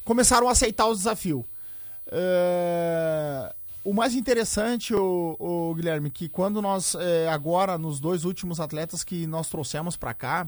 começaram 0.05 0.49
a 0.49 0.53
aceitar 0.53 0.87
o 0.87 0.95
desafio. 0.95 1.45
É, 2.09 3.55
o 3.85 3.93
mais 3.93 4.15
interessante, 4.15 4.95
o, 4.95 5.37
o, 5.39 5.75
Guilherme, 5.75 6.11
que 6.11 6.29
quando 6.29 6.61
nós, 6.61 6.97
é, 6.97 7.29
agora, 7.29 7.79
nos 7.79 8.01
dois 8.01 8.25
últimos 8.25 8.59
atletas 8.59 9.05
que 9.05 9.27
nós 9.27 9.49
trouxemos 9.49 9.97
para 9.97 10.13
cá, 10.13 10.47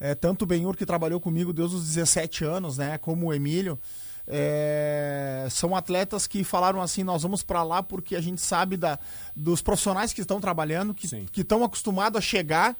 é, 0.00 0.14
tanto 0.14 0.42
o 0.42 0.46
Benhur, 0.46 0.76
que 0.76 0.86
trabalhou 0.86 1.20
comigo 1.20 1.52
desde 1.52 1.76
os 1.76 1.86
17 1.86 2.44
anos, 2.44 2.78
né, 2.78 2.98
como 2.98 3.26
o 3.26 3.34
Emílio, 3.34 3.78
é, 4.26 5.46
são 5.50 5.74
atletas 5.74 6.26
que 6.26 6.44
falaram 6.44 6.80
assim: 6.80 7.02
nós 7.02 7.22
vamos 7.22 7.42
para 7.42 7.62
lá 7.62 7.82
porque 7.82 8.16
a 8.16 8.20
gente 8.20 8.40
sabe 8.40 8.76
da, 8.76 8.98
dos 9.34 9.62
profissionais 9.62 10.12
que 10.12 10.20
estão 10.20 10.40
trabalhando, 10.40 10.94
que, 10.94 11.08
que 11.26 11.40
estão 11.40 11.64
acostumados 11.64 12.18
a 12.18 12.20
chegar 12.20 12.76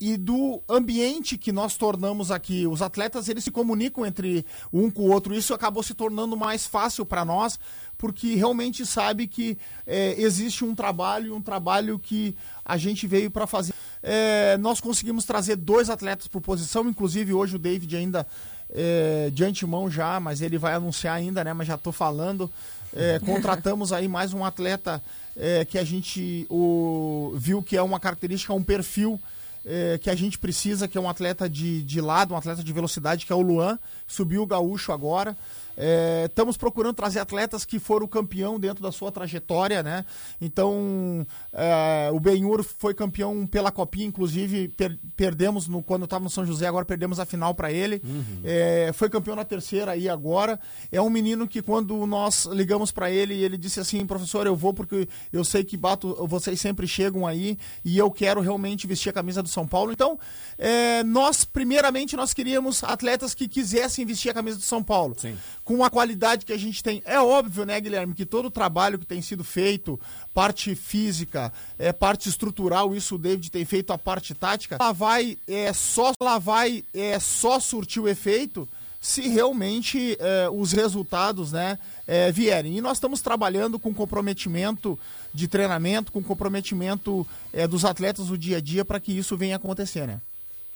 e 0.00 0.16
do 0.16 0.62
ambiente 0.68 1.36
que 1.36 1.50
nós 1.50 1.76
tornamos 1.76 2.30
aqui. 2.30 2.66
Os 2.66 2.82
atletas 2.82 3.28
eles 3.28 3.44
se 3.44 3.50
comunicam 3.50 4.06
entre 4.06 4.46
um 4.72 4.90
com 4.90 5.02
o 5.02 5.10
outro. 5.10 5.34
Isso 5.34 5.52
acabou 5.52 5.82
se 5.82 5.92
tornando 5.92 6.36
mais 6.36 6.66
fácil 6.66 7.04
para 7.04 7.24
nós, 7.24 7.58
porque 7.96 8.34
realmente 8.36 8.86
sabe 8.86 9.26
que 9.26 9.58
é, 9.84 10.14
existe 10.20 10.64
um 10.64 10.74
trabalho, 10.74 11.34
um 11.34 11.42
trabalho 11.42 11.98
que 11.98 12.34
a 12.64 12.76
gente 12.76 13.06
veio 13.06 13.30
para 13.30 13.46
fazer. 13.46 13.74
É, 14.00 14.56
nós 14.58 14.80
conseguimos 14.80 15.24
trazer 15.24 15.56
dois 15.56 15.90
atletas 15.90 16.28
por 16.28 16.40
posição, 16.40 16.88
inclusive 16.88 17.32
hoje 17.32 17.56
o 17.56 17.58
David 17.58 17.96
ainda 17.96 18.26
é, 18.70 19.30
de 19.32 19.44
antemão 19.44 19.90
já, 19.90 20.20
mas 20.20 20.40
ele 20.40 20.58
vai 20.58 20.74
anunciar 20.74 21.14
ainda, 21.14 21.42
né? 21.42 21.52
Mas 21.52 21.66
já 21.66 21.74
estou 21.74 21.92
falando. 21.92 22.50
É, 22.94 23.18
contratamos 23.24 23.92
aí 23.92 24.08
mais 24.08 24.32
um 24.32 24.44
atleta 24.44 25.02
é, 25.36 25.64
que 25.64 25.78
a 25.78 25.84
gente 25.84 26.46
o, 26.50 27.32
viu 27.36 27.62
que 27.62 27.76
é 27.76 27.82
uma 27.82 28.00
característica, 28.00 28.52
um 28.52 28.62
perfil 28.62 29.20
é, 29.64 29.98
que 29.98 30.08
a 30.08 30.14
gente 30.14 30.38
precisa, 30.38 30.88
que 30.88 30.96
é 30.96 31.00
um 31.00 31.08
atleta 31.08 31.48
de, 31.48 31.82
de 31.82 32.00
lado, 32.00 32.32
um 32.32 32.36
atleta 32.36 32.62
de 32.62 32.72
velocidade, 32.72 33.26
que 33.26 33.32
é 33.32 33.36
o 33.36 33.42
Luan. 33.42 33.78
Subiu 34.06 34.42
o 34.42 34.46
gaúcho 34.46 34.92
agora. 34.92 35.36
É, 35.80 36.24
estamos 36.24 36.56
procurando 36.56 36.94
trazer 36.94 37.20
atletas 37.20 37.64
que 37.64 37.78
foram 37.78 38.08
campeão 38.08 38.58
dentro 38.58 38.82
da 38.82 38.90
sua 38.90 39.12
trajetória, 39.12 39.80
né? 39.80 40.04
Então, 40.40 41.24
é, 41.52 42.10
o 42.12 42.18
Benhur 42.18 42.64
foi 42.64 42.92
campeão 42.92 43.46
pela 43.46 43.70
Copinha, 43.70 44.06
inclusive 44.06 44.68
per, 44.70 44.98
perdemos 45.14 45.68
no, 45.68 45.80
quando 45.80 46.04
estava 46.04 46.24
no 46.24 46.30
São 46.30 46.44
José, 46.44 46.66
agora 46.66 46.84
perdemos 46.84 47.20
a 47.20 47.24
final 47.24 47.54
para 47.54 47.70
ele. 47.70 48.02
Uhum. 48.04 48.40
É, 48.42 48.90
foi 48.92 49.08
campeão 49.08 49.36
na 49.36 49.44
terceira 49.44 49.92
aí 49.92 50.08
agora. 50.08 50.58
É 50.90 51.00
um 51.00 51.08
menino 51.08 51.46
que 51.46 51.62
quando 51.62 52.04
nós 52.06 52.46
ligamos 52.46 52.90
para 52.90 53.08
ele, 53.08 53.34
ele 53.34 53.56
disse 53.56 53.78
assim, 53.78 54.04
professor, 54.04 54.48
eu 54.48 54.56
vou 54.56 54.74
porque 54.74 55.08
eu 55.32 55.44
sei 55.44 55.62
que 55.62 55.76
bato, 55.76 56.26
vocês 56.26 56.60
sempre 56.60 56.88
chegam 56.88 57.24
aí 57.24 57.56
e 57.84 57.96
eu 57.96 58.10
quero 58.10 58.40
realmente 58.40 58.84
vestir 58.84 59.10
a 59.10 59.12
camisa 59.12 59.44
do 59.44 59.48
São 59.48 59.64
Paulo. 59.64 59.92
Então, 59.92 60.18
é, 60.58 61.04
nós 61.04 61.44
primeiramente 61.44 62.16
nós 62.16 62.34
queríamos 62.34 62.82
atletas 62.82 63.32
que 63.32 63.46
quisessem 63.46 64.04
vestir 64.04 64.30
a 64.30 64.34
camisa 64.34 64.56
do 64.56 64.64
São 64.64 64.82
Paulo. 64.82 65.14
Sim 65.16 65.36
com 65.68 65.84
a 65.84 65.90
qualidade 65.90 66.46
que 66.46 66.52
a 66.54 66.56
gente 66.56 66.82
tem. 66.82 67.02
É 67.04 67.20
óbvio, 67.20 67.66
né, 67.66 67.78
Guilherme, 67.78 68.14
que 68.14 68.24
todo 68.24 68.46
o 68.46 68.50
trabalho 68.50 68.98
que 68.98 69.04
tem 69.04 69.20
sido 69.20 69.44
feito, 69.44 70.00
parte 70.32 70.74
física, 70.74 71.52
é, 71.78 71.92
parte 71.92 72.26
estrutural, 72.26 72.94
isso 72.94 73.16
o 73.16 73.18
David 73.18 73.50
tem 73.50 73.66
feito 73.66 73.92
a 73.92 73.98
parte 73.98 74.34
tática, 74.34 74.78
ela 74.80 74.92
vai 74.92 75.36
é, 75.46 75.70
só 75.74 76.12
ela 76.18 76.38
vai 76.38 76.82
é, 76.94 77.20
só 77.20 77.60
surtir 77.60 78.00
o 78.00 78.08
efeito 78.08 78.66
se 78.98 79.28
realmente 79.28 80.16
é, 80.18 80.48
os 80.50 80.72
resultados 80.72 81.52
né, 81.52 81.78
é, 82.06 82.32
vierem. 82.32 82.78
E 82.78 82.80
nós 82.80 82.96
estamos 82.96 83.20
trabalhando 83.20 83.78
com 83.78 83.92
comprometimento 83.92 84.98
de 85.34 85.46
treinamento, 85.46 86.10
com 86.10 86.22
comprometimento 86.22 87.26
é, 87.52 87.68
dos 87.68 87.84
atletas 87.84 88.28
do 88.28 88.38
dia 88.38 88.56
a 88.56 88.60
dia 88.60 88.86
para 88.86 88.98
que 88.98 89.12
isso 89.12 89.36
venha 89.36 89.56
acontecer, 89.56 90.06
né? 90.06 90.18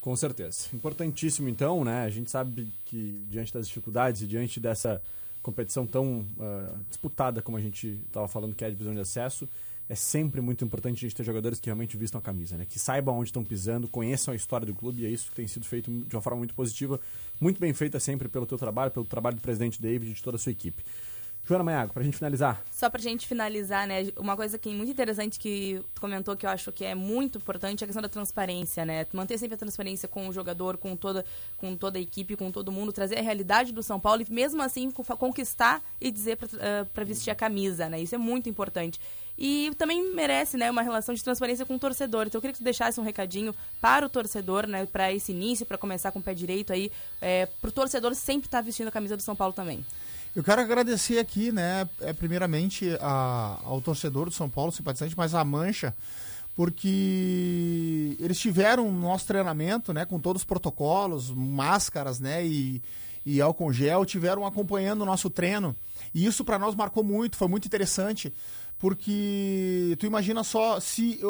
Com 0.03 0.17
certeza. 0.17 0.67
Importantíssimo, 0.75 1.49
então, 1.49 1.85
né? 1.85 2.03
A 2.03 2.11
gente 2.11 2.29
sabe 2.29 2.69
que 2.85 3.25
diante 3.31 3.55
das 3.55 3.69
dificuldades 3.69 4.21
e 4.21 4.27
diante 4.27 4.59
dessa 4.59 5.01
competição 5.41 5.87
tão 5.87 6.27
uh, 6.39 6.77
disputada 6.89 7.41
como 7.41 7.57
a 7.57 7.61
gente 7.61 8.01
estava 8.09 8.27
falando 8.27 8.53
que 8.53 8.65
é 8.65 8.67
a 8.67 8.71
divisão 8.71 8.93
de 8.93 8.99
acesso, 8.99 9.49
é 9.89 9.95
sempre 9.95 10.41
muito 10.41 10.65
importante 10.65 10.97
a 10.97 11.09
gente 11.09 11.15
ter 11.15 11.23
jogadores 11.23 11.61
que 11.61 11.67
realmente 11.67 11.97
vistam 11.97 12.19
a 12.19 12.23
camisa, 12.23 12.57
né? 12.57 12.67
Que 12.69 12.81
saibam 12.81 13.17
onde 13.17 13.29
estão 13.29 13.45
pisando, 13.45 13.87
conheçam 13.87 14.33
a 14.33 14.37
história 14.37 14.67
do 14.67 14.75
clube 14.75 15.03
e 15.03 15.07
é 15.07 15.09
isso 15.09 15.31
que 15.31 15.37
tem 15.37 15.47
sido 15.47 15.67
feito 15.67 15.89
de 15.89 16.17
uma 16.17 16.21
forma 16.21 16.39
muito 16.39 16.55
positiva, 16.55 17.01
muito 17.41 17.61
bem 17.61 17.73
feita 17.73 18.01
sempre 18.01 18.29
pelo 18.29 18.45
teu 18.45 18.59
trabalho, 18.59 18.91
pelo 18.91 19.07
trabalho 19.07 19.37
do 19.37 19.43
presidente 19.43 19.81
David 19.81 20.11
e 20.11 20.15
de 20.15 20.23
toda 20.23 20.35
a 20.37 20.39
sua 20.39 20.51
equipe. 20.51 20.83
Joana 21.45 21.65
Maiago, 21.65 21.93
pra 21.93 22.05
gente 22.05 22.17
finalizar. 22.17 22.63
Só 22.71 22.89
pra 22.89 23.01
gente 23.01 23.27
finalizar, 23.27 23.87
né? 23.87 24.13
Uma 24.17 24.37
coisa 24.37 24.57
que 24.57 24.69
é 24.69 24.73
muito 24.73 24.93
interessante 24.93 25.41
que 25.41 25.83
tu 25.93 26.01
comentou 26.01 26.37
que 26.37 26.47
eu 26.47 26.51
acho 26.51 26.71
que 26.71 26.85
é 26.85 26.95
muito 26.95 27.39
importante 27.39 27.83
é 27.83 27.85
a 27.85 27.89
questão 27.89 28.03
da 28.03 28.09
transparência, 28.09 28.85
né? 28.85 29.05
Manter 29.13 29.37
sempre 29.39 29.57
a 29.57 29.59
transparência 29.59 30.09
com 30.09 30.29
o 30.29 30.33
jogador, 30.33 30.77
com 30.77 30.95
toda, 30.95 31.25
com 31.57 31.77
toda 31.77 31.99
a 31.99 32.01
equipe, 32.01 32.37
com 32.37 32.53
todo 32.53 32.71
mundo, 32.71 32.93
trazer 32.93 33.19
a 33.19 33.23
realidade 33.23 33.73
do 33.73 33.83
São 33.83 33.99
Paulo 33.99 34.23
e 34.23 34.33
mesmo 34.33 34.63
assim 34.63 34.91
conquistar 34.91 35.83
e 36.01 36.13
dizer 36.13 36.37
pra, 36.37 36.47
uh, 36.47 36.87
pra 36.95 37.03
vestir 37.05 37.31
a 37.31 37.35
camisa, 37.35 37.89
né? 37.89 38.01
Isso 38.01 38.15
é 38.15 38.19
muito 38.19 38.49
importante. 38.49 39.01
E 39.37 39.73
também 39.77 40.15
merece, 40.15 40.57
né, 40.57 40.71
uma 40.71 40.83
relação 40.83 41.13
de 41.15 41.25
transparência 41.25 41.67
com 41.67 41.75
o 41.75 41.79
torcedor. 41.79 42.27
Então 42.27 42.39
eu 42.39 42.41
queria 42.41 42.53
que 42.53 42.61
tu 42.61 42.65
deixasse 42.65 43.01
um 43.01 43.03
recadinho 43.03 43.53
para 43.81 44.07
o 44.07 44.09
torcedor, 44.09 44.67
né, 44.69 44.87
para 44.87 45.13
esse 45.13 45.33
início, 45.33 45.67
para 45.67 45.77
começar 45.77 46.13
com 46.13 46.21
o 46.21 46.23
pé 46.23 46.35
direito 46.35 46.73
aí, 46.73 46.93
é, 47.21 47.47
pro 47.61 47.73
torcedor 47.73 48.15
sempre 48.15 48.47
estar 48.47 48.59
tá 48.59 48.63
vestindo 48.63 48.89
a 48.89 48.93
camisa 48.93 49.17
do 49.17 49.23
São 49.23 49.35
Paulo 49.35 49.53
também. 49.53 49.85
Eu 50.35 50.43
quero 50.43 50.63
agradecer 50.63 51.19
aqui, 51.19 51.53
né, 51.53 51.87
é, 52.01 52.11
primeiramente 52.15 52.97
a, 53.03 53.59
ao 53.65 53.83
torcedor 53.83 54.25
do 54.25 54.33
São 54.33 54.49
Paulo, 54.49 54.73
simpatizante, 54.73 55.15
mas 55.15 55.35
a 55.35 55.45
Mancha, 55.45 55.95
porque 56.57 58.17
eles 58.19 58.39
tiveram 58.39 58.89
o 58.89 58.93
nosso 58.93 59.27
treinamento, 59.27 59.93
né, 59.93 60.07
com 60.07 60.19
todos 60.19 60.41
os 60.41 60.47
protocolos, 60.47 61.31
máscaras, 61.31 62.19
né, 62.19 62.47
e, 62.47 62.83
e 63.27 63.43
álcool 63.43 63.75
gel, 63.75 64.07
tiveram 64.07 64.47
acompanhando 64.47 65.03
o 65.03 65.07
nosso 65.07 65.29
treino. 65.29 65.77
E 66.15 66.25
isso 66.25 66.47
para 66.47 66.59
nós 66.59 66.75
marcou 66.75 67.05
muito, 67.05 67.37
foi 67.37 67.47
muito 67.47 67.67
interessante, 67.67 68.33
porque 68.79 69.95
tu 69.99 70.07
imagina 70.07 70.43
só 70.43 70.81
se 70.81 71.21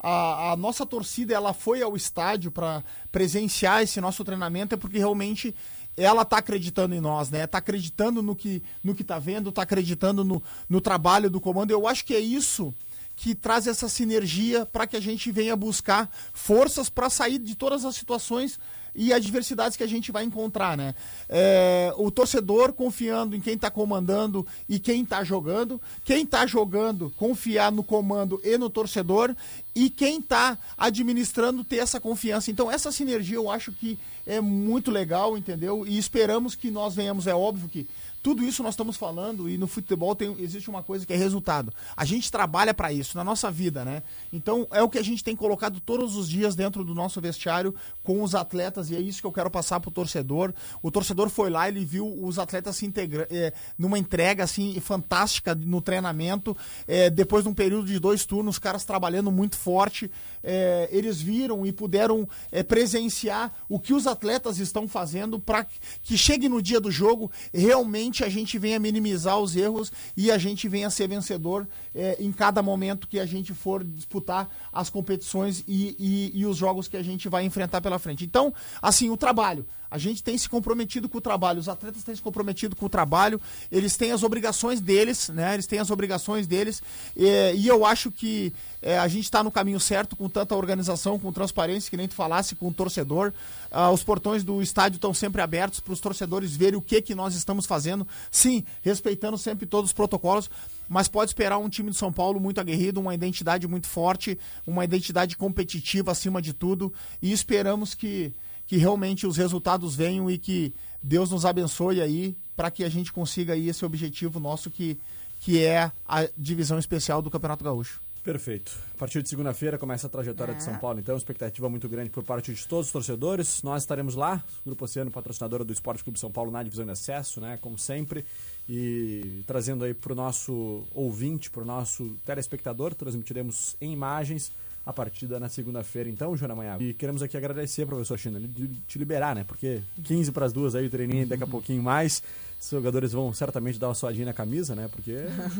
a, 0.00 0.52
a 0.52 0.56
nossa 0.56 0.86
torcida 0.86 1.34
ela 1.34 1.52
foi 1.52 1.82
ao 1.82 1.96
estádio 1.96 2.52
para 2.52 2.84
presenciar 3.10 3.82
esse 3.82 4.00
nosso 4.00 4.24
treinamento, 4.24 4.76
é 4.76 4.78
porque 4.78 4.96
realmente 4.96 5.54
ela 5.96 6.24
tá 6.24 6.38
acreditando 6.38 6.94
em 6.94 7.00
nós, 7.00 7.30
né? 7.30 7.46
Tá 7.46 7.58
acreditando 7.58 8.22
no 8.22 8.34
que, 8.34 8.62
no 8.82 8.94
que 8.94 9.04
tá 9.04 9.18
vendo, 9.18 9.52
tá 9.52 9.62
acreditando 9.62 10.24
no, 10.24 10.42
no 10.68 10.80
trabalho 10.80 11.30
do 11.30 11.40
comando. 11.40 11.70
Eu 11.70 11.86
acho 11.86 12.04
que 12.04 12.14
é 12.14 12.20
isso 12.20 12.74
que 13.16 13.34
traz 13.34 13.66
essa 13.66 13.88
sinergia 13.88 14.66
para 14.66 14.86
que 14.86 14.96
a 14.96 15.00
gente 15.00 15.30
venha 15.30 15.54
buscar 15.54 16.10
forças 16.32 16.88
para 16.88 17.08
sair 17.08 17.38
de 17.38 17.54
todas 17.54 17.84
as 17.84 17.94
situações 17.94 18.58
e 18.94 19.12
adversidades 19.12 19.76
que 19.76 19.82
a 19.82 19.88
gente 19.88 20.12
vai 20.12 20.24
encontrar, 20.24 20.76
né? 20.76 20.94
É, 21.28 21.92
o 21.96 22.10
torcedor 22.10 22.72
confiando 22.72 23.34
em 23.34 23.40
quem 23.40 23.54
está 23.54 23.70
comandando 23.70 24.46
e 24.68 24.78
quem 24.78 25.02
está 25.02 25.24
jogando, 25.24 25.80
quem 26.04 26.22
está 26.22 26.46
jogando 26.46 27.12
confiar 27.16 27.72
no 27.72 27.82
comando 27.82 28.40
e 28.44 28.56
no 28.56 28.70
torcedor 28.70 29.34
e 29.74 29.90
quem 29.90 30.18
está 30.18 30.56
administrando 30.78 31.64
ter 31.64 31.78
essa 31.78 32.00
confiança. 32.00 32.50
Então 32.50 32.70
essa 32.70 32.92
sinergia 32.92 33.36
eu 33.36 33.50
acho 33.50 33.72
que 33.72 33.98
é 34.26 34.40
muito 34.40 34.90
legal, 34.90 35.36
entendeu? 35.36 35.84
E 35.86 35.98
esperamos 35.98 36.54
que 36.54 36.70
nós 36.70 36.94
venhamos, 36.94 37.26
é 37.26 37.34
óbvio 37.34 37.68
que 37.68 37.86
tudo 38.24 38.42
isso 38.42 38.62
nós 38.62 38.72
estamos 38.72 38.96
falando 38.96 39.50
e 39.50 39.58
no 39.58 39.66
futebol 39.66 40.14
tem, 40.16 40.34
existe 40.38 40.70
uma 40.70 40.82
coisa 40.82 41.04
que 41.04 41.12
é 41.12 41.16
resultado. 41.16 41.70
A 41.94 42.06
gente 42.06 42.32
trabalha 42.32 42.72
para 42.72 42.90
isso 42.90 43.18
na 43.18 43.22
nossa 43.22 43.50
vida, 43.50 43.84
né? 43.84 44.02
Então 44.32 44.66
é 44.72 44.82
o 44.82 44.88
que 44.88 44.96
a 44.96 45.04
gente 45.04 45.22
tem 45.22 45.36
colocado 45.36 45.78
todos 45.78 46.16
os 46.16 46.26
dias 46.26 46.54
dentro 46.54 46.82
do 46.82 46.94
nosso 46.94 47.20
vestiário 47.20 47.74
com 48.02 48.22
os 48.22 48.34
atletas 48.34 48.88
e 48.88 48.96
é 48.96 48.98
isso 48.98 49.20
que 49.20 49.26
eu 49.26 49.32
quero 49.32 49.50
passar 49.50 49.78
pro 49.78 49.90
torcedor. 49.90 50.54
O 50.82 50.90
torcedor 50.90 51.28
foi 51.28 51.50
lá, 51.50 51.68
ele 51.68 51.84
viu 51.84 52.06
os 52.24 52.38
atletas 52.38 52.76
se 52.76 52.86
integrando 52.86 53.26
é, 53.30 53.52
numa 53.76 53.98
entrega 53.98 54.42
assim 54.42 54.80
fantástica 54.80 55.54
no 55.54 55.82
treinamento. 55.82 56.56
É, 56.88 57.10
depois 57.10 57.44
de 57.44 57.50
um 57.50 57.54
período 57.54 57.88
de 57.88 57.98
dois 57.98 58.24
turnos, 58.24 58.54
os 58.54 58.58
caras 58.58 58.86
trabalhando 58.86 59.30
muito 59.30 59.58
forte, 59.58 60.10
é, 60.42 60.88
eles 60.90 61.20
viram 61.20 61.66
e 61.66 61.72
puderam 61.72 62.26
é, 62.50 62.62
presenciar 62.62 63.52
o 63.68 63.78
que 63.78 63.92
os 63.92 64.06
atletas 64.06 64.58
estão 64.58 64.88
fazendo 64.88 65.38
para 65.38 65.66
que 66.02 66.16
chegue 66.16 66.48
no 66.48 66.62
dia 66.62 66.80
do 66.80 66.90
jogo 66.90 67.30
realmente 67.52 68.13
a 68.22 68.28
gente 68.28 68.58
venha 68.58 68.78
minimizar 68.78 69.38
os 69.38 69.56
erros 69.56 69.90
e 70.16 70.30
a 70.30 70.38
gente 70.38 70.68
venha 70.68 70.90
ser 70.90 71.08
vencedor 71.08 71.66
é, 71.94 72.16
em 72.20 72.30
cada 72.30 72.62
momento 72.62 73.08
que 73.08 73.18
a 73.18 73.26
gente 73.26 73.54
for 73.54 73.82
disputar 73.82 74.48
as 74.72 74.90
competições 74.90 75.64
e, 75.66 75.96
e, 75.98 76.40
e 76.40 76.46
os 76.46 76.56
jogos 76.56 76.86
que 76.86 76.96
a 76.96 77.02
gente 77.02 77.28
vai 77.28 77.44
enfrentar 77.44 77.80
pela 77.80 77.98
frente. 77.98 78.24
Então, 78.24 78.52
assim, 78.82 79.10
o 79.10 79.16
trabalho. 79.16 79.66
A 79.94 79.98
gente 79.98 80.24
tem 80.24 80.36
se 80.36 80.48
comprometido 80.48 81.08
com 81.08 81.18
o 81.18 81.20
trabalho, 81.20 81.60
os 81.60 81.68
atletas 81.68 82.02
têm 82.02 82.16
se 82.16 82.20
comprometido 82.20 82.74
com 82.74 82.86
o 82.86 82.88
trabalho, 82.88 83.40
eles 83.70 83.96
têm 83.96 84.10
as 84.10 84.24
obrigações 84.24 84.80
deles, 84.80 85.28
né? 85.28 85.54
Eles 85.54 85.68
têm 85.68 85.78
as 85.78 85.88
obrigações 85.88 86.48
deles. 86.48 86.82
E, 87.16 87.52
e 87.54 87.68
eu 87.68 87.86
acho 87.86 88.10
que 88.10 88.52
é, 88.82 88.98
a 88.98 89.06
gente 89.06 89.22
está 89.22 89.40
no 89.40 89.52
caminho 89.52 89.78
certo 89.78 90.16
com 90.16 90.28
tanta 90.28 90.56
organização, 90.56 91.16
com 91.16 91.32
transparência, 91.32 91.88
que 91.88 91.96
nem 91.96 92.08
tu 92.08 92.14
falasse, 92.14 92.56
com 92.56 92.66
o 92.66 92.74
torcedor. 92.74 93.32
Ah, 93.70 93.92
os 93.92 94.02
portões 94.02 94.42
do 94.42 94.60
estádio 94.60 94.96
estão 94.96 95.14
sempre 95.14 95.40
abertos 95.40 95.78
para 95.78 95.92
os 95.92 96.00
torcedores 96.00 96.56
verem 96.56 96.76
o 96.76 96.82
que, 96.82 97.00
que 97.00 97.14
nós 97.14 97.36
estamos 97.36 97.64
fazendo. 97.64 98.04
Sim, 98.32 98.64
respeitando 98.82 99.38
sempre 99.38 99.64
todos 99.64 99.90
os 99.90 99.94
protocolos, 99.94 100.50
mas 100.88 101.06
pode 101.06 101.30
esperar 101.30 101.58
um 101.58 101.68
time 101.68 101.90
de 101.90 101.96
São 101.96 102.12
Paulo 102.12 102.40
muito 102.40 102.60
aguerrido, 102.60 103.00
uma 103.00 103.14
identidade 103.14 103.68
muito 103.68 103.86
forte, 103.86 104.36
uma 104.66 104.84
identidade 104.84 105.36
competitiva 105.36 106.10
acima 106.10 106.42
de 106.42 106.52
tudo. 106.52 106.92
E 107.22 107.32
esperamos 107.32 107.94
que, 107.94 108.34
que 108.66 108.76
realmente 108.76 109.26
os 109.26 109.36
resultados 109.36 109.94
venham 109.94 110.30
e 110.30 110.38
que 110.38 110.74
Deus 111.02 111.30
nos 111.30 111.44
abençoe 111.44 112.00
aí 112.00 112.36
para 112.56 112.70
que 112.70 112.84
a 112.84 112.88
gente 112.88 113.12
consiga 113.12 113.52
aí 113.52 113.68
esse 113.68 113.84
objetivo 113.84 114.40
nosso 114.40 114.70
que, 114.70 114.98
que 115.40 115.62
é 115.62 115.90
a 116.06 116.28
divisão 116.36 116.78
especial 116.78 117.20
do 117.20 117.30
Campeonato 117.30 117.64
Gaúcho. 117.64 118.00
Perfeito. 118.22 118.72
A 118.94 118.98
partir 118.98 119.22
de 119.22 119.28
segunda-feira 119.28 119.76
começa 119.76 120.06
a 120.06 120.10
trajetória 120.10 120.52
É. 120.52 120.54
de 120.54 120.62
São 120.62 120.78
Paulo, 120.78 120.98
então, 120.98 121.14
expectativa 121.14 121.68
muito 121.68 121.86
grande 121.90 122.08
por 122.08 122.24
parte 122.24 122.54
de 122.54 122.66
todos 122.66 122.86
os 122.86 122.92
torcedores. 122.92 123.62
Nós 123.62 123.82
estaremos 123.82 124.14
lá, 124.14 124.42
Grupo 124.64 124.86
Oceano, 124.86 125.10
patrocinadora 125.10 125.62
do 125.62 125.74
Esporte 125.74 126.02
Clube 126.02 126.18
São 126.18 126.32
Paulo 126.32 126.50
na 126.50 126.62
divisão 126.62 126.86
de 126.86 126.92
acesso, 126.92 127.38
né, 127.38 127.58
como 127.60 127.76
sempre, 127.76 128.24
e 128.66 129.42
trazendo 129.46 129.84
aí 129.84 129.92
para 129.92 130.14
o 130.14 130.16
nosso 130.16 130.84
ouvinte, 130.94 131.50
para 131.50 131.62
o 131.64 131.66
nosso 131.66 132.16
telespectador, 132.24 132.94
transmitiremos 132.94 133.76
em 133.78 133.92
imagens 133.92 134.50
a 134.86 134.92
partida 134.92 135.40
na 135.40 135.48
segunda-feira, 135.48 136.08
então, 136.10 136.36
Joana 136.36 136.54
Manhã. 136.54 136.76
E 136.78 136.92
queremos 136.92 137.22
aqui 137.22 137.36
agradecer, 137.36 137.86
professor 137.86 138.18
China, 138.18 138.38
de 138.40 138.68
te 138.86 138.98
liberar, 138.98 139.34
né, 139.34 139.44
porque 139.46 139.80
15 140.04 140.30
para 140.32 140.46
as 140.46 140.52
duas 140.52 140.74
aí, 140.74 140.86
o 140.86 140.90
treininho 140.90 141.26
daqui 141.26 141.42
a 141.42 141.46
pouquinho 141.48 141.82
mais. 141.82 142.22
Os 142.60 142.70
jogadores 142.70 143.12
vão 143.12 143.32
certamente 143.34 143.78
dar 143.78 143.88
uma 143.88 143.94
suadinha 143.94 144.24
na 144.24 144.32
camisa, 144.32 144.74
né? 144.74 144.88
Porque 144.90 145.12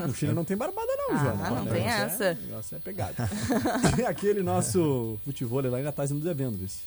no 0.06 0.14
Chile 0.14 0.32
não 0.32 0.42
tem 0.42 0.56
barbada, 0.56 0.88
não, 0.96 1.14
Ah, 1.14 1.18
Joana. 1.18 1.50
não 1.50 1.62
O 1.62 1.66
tem 1.66 1.84
negócio 1.84 2.02
essa. 2.02 2.24
É, 2.24 2.32
o 2.32 2.46
negócio 2.46 2.76
é 2.76 2.78
pegado. 2.78 3.14
e 4.00 4.02
aquele 4.06 4.42
nosso 4.42 5.18
futebol 5.22 5.60
lá 5.70 5.76
ainda 5.76 5.92
tá 5.92 6.04
indo 6.06 6.20
devendo, 6.20 6.56
vice. 6.56 6.78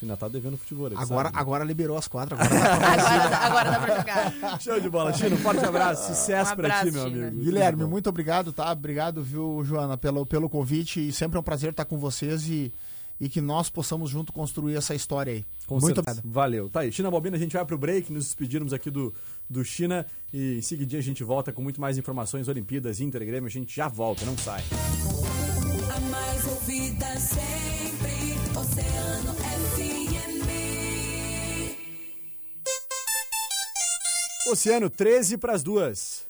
Tu 0.00 0.06
ainda 0.06 0.16
tá 0.16 0.28
devendo 0.28 0.56
futebol. 0.56 0.86
Agora, 0.96 1.28
sabe? 1.28 1.38
agora 1.38 1.62
liberou 1.62 1.94
as 1.94 2.08
quatro, 2.08 2.34
agora 2.40 2.48
dá 2.58 2.68
pra 2.78 2.86
Agora, 2.86 3.36
agora 3.36 3.70
dá 3.70 3.78
pra 3.80 3.96
jogar. 3.98 4.56
Show 4.60 4.80
de 4.80 4.88
bola, 4.88 5.12
Chino. 5.12 5.36
Forte 5.36 5.62
abraço. 5.62 6.14
Sucesso 6.14 6.54
Um 6.54 6.56
pra 6.56 6.70
ti, 6.70 6.88
abraço, 6.88 7.10
meu 7.10 7.28
amigo. 7.28 7.44
Guilherme, 7.44 7.84
muito 7.84 8.08
obrigado, 8.08 8.50
tá? 8.50 8.72
Obrigado, 8.72 9.22
viu, 9.22 9.62
Joana, 9.62 9.98
pelo, 9.98 10.24
pelo 10.24 10.48
convite. 10.48 11.06
E 11.06 11.12
sempre 11.12 11.36
é 11.36 11.40
um 11.40 11.42
prazer 11.42 11.70
estar 11.72 11.84
com 11.84 11.98
vocês 11.98 12.48
e, 12.48 12.72
e 13.20 13.28
que 13.28 13.42
nós 13.42 13.68
possamos 13.68 14.08
junto 14.08 14.32
construir 14.32 14.74
essa 14.74 14.94
história 14.94 15.34
aí. 15.34 15.44
Com 15.66 15.74
muito 15.74 15.96
certeza. 15.96 16.20
obrigado. 16.20 16.32
Valeu. 16.32 16.70
Tá 16.70 16.80
aí. 16.80 16.90
China 16.90 17.10
Bobina, 17.10 17.36
a 17.36 17.38
gente 17.38 17.52
vai 17.52 17.64
pro 17.66 17.76
break, 17.76 18.10
nos 18.10 18.24
despedirmos 18.24 18.72
aqui 18.72 18.90
do, 18.90 19.12
do 19.50 19.62
China 19.62 20.06
e 20.32 20.56
em 20.56 20.62
seguidinho 20.62 20.98
a 20.98 21.04
gente 21.04 21.22
volta 21.22 21.52
com 21.52 21.60
muito 21.60 21.78
mais 21.78 21.98
informações, 21.98 22.48
Olimpíadas, 22.48 23.02
Inter, 23.02 23.20
Grêmio. 23.26 23.48
A 23.48 23.50
gente 23.50 23.76
já 23.76 23.86
volta, 23.86 24.24
não 24.24 24.38
sai. 24.38 24.64
A 25.94 26.00
mais 26.00 26.46
ouvida 26.46 27.06
sempre, 27.18 28.58
Oceano 28.58 29.34
FM. 29.34 29.49
Oceano, 34.46 34.88
13 34.88 35.36
pras 35.36 35.62
duas. 35.62 36.26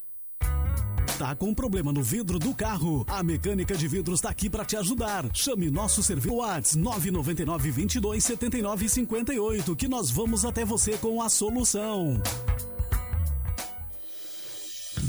Tá 1.17 1.35
com 1.37 1.55
problema 1.55 1.93
no 1.93 2.03
vidro 2.03 2.39
do 2.39 2.53
carro? 2.55 3.05
A 3.07 3.23
Mecânica 3.23 3.77
de 3.77 3.87
Vidros 3.87 4.19
está 4.19 4.31
aqui 4.31 4.51
para 4.51 4.65
te 4.65 4.77
ajudar. 4.77 5.27
Chame 5.33 5.71
nosso 5.71 6.03
serviço 6.03 6.35
Whats 6.35 6.75
999 6.75 7.71
22 7.71 8.25
79 8.25 8.89
58 8.89 9.77
que 9.77 9.87
nós 9.87 10.11
vamos 10.11 10.45
até 10.45 10.65
você 10.65 10.99
com 10.99 11.23
a 11.23 11.29
solução. 11.29 12.21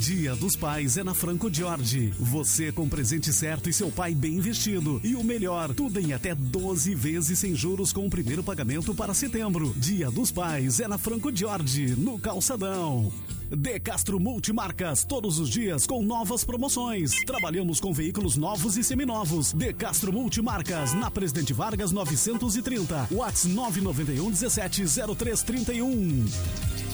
Dia 0.01 0.35
dos 0.35 0.55
Pais 0.55 0.97
é 0.97 1.03
na 1.03 1.13
Franco 1.13 1.47
Jorge. 1.53 2.11
Você 2.19 2.71
com 2.71 2.89
presente 2.89 3.31
certo 3.31 3.69
e 3.69 3.73
seu 3.73 3.91
pai 3.91 4.15
bem 4.15 4.39
vestido. 4.39 4.99
E 5.03 5.13
o 5.13 5.23
melhor, 5.23 5.75
tudo 5.75 5.99
em 5.99 6.11
até 6.11 6.33
12 6.33 6.95
vezes 6.95 7.37
sem 7.37 7.53
juros 7.53 7.93
com 7.93 8.07
o 8.07 8.09
primeiro 8.09 8.43
pagamento 8.43 8.95
para 8.95 9.13
setembro. 9.13 9.71
Dia 9.77 10.09
dos 10.09 10.31
Pais 10.31 10.79
é 10.79 10.87
na 10.87 10.97
Franco 10.97 11.29
Jorge, 11.31 11.95
no 11.95 12.17
Calçadão. 12.17 13.13
De 13.55 13.79
Castro 13.79 14.19
Multimarcas, 14.19 15.03
todos 15.03 15.37
os 15.37 15.47
dias 15.47 15.85
com 15.85 16.01
novas 16.01 16.43
promoções. 16.43 17.11
Trabalhamos 17.23 17.79
com 17.79 17.93
veículos 17.93 18.35
novos 18.35 18.77
e 18.77 18.83
seminovos. 18.83 19.53
De 19.53 19.71
Castro 19.71 20.11
Multimarcas, 20.11 20.95
na 20.95 21.11
Presidente 21.11 21.53
Vargas 21.53 21.91
930. 21.91 23.09
Whats 23.11 23.45
991 23.45 24.31
17 24.31 24.83
0331. 25.15 26.90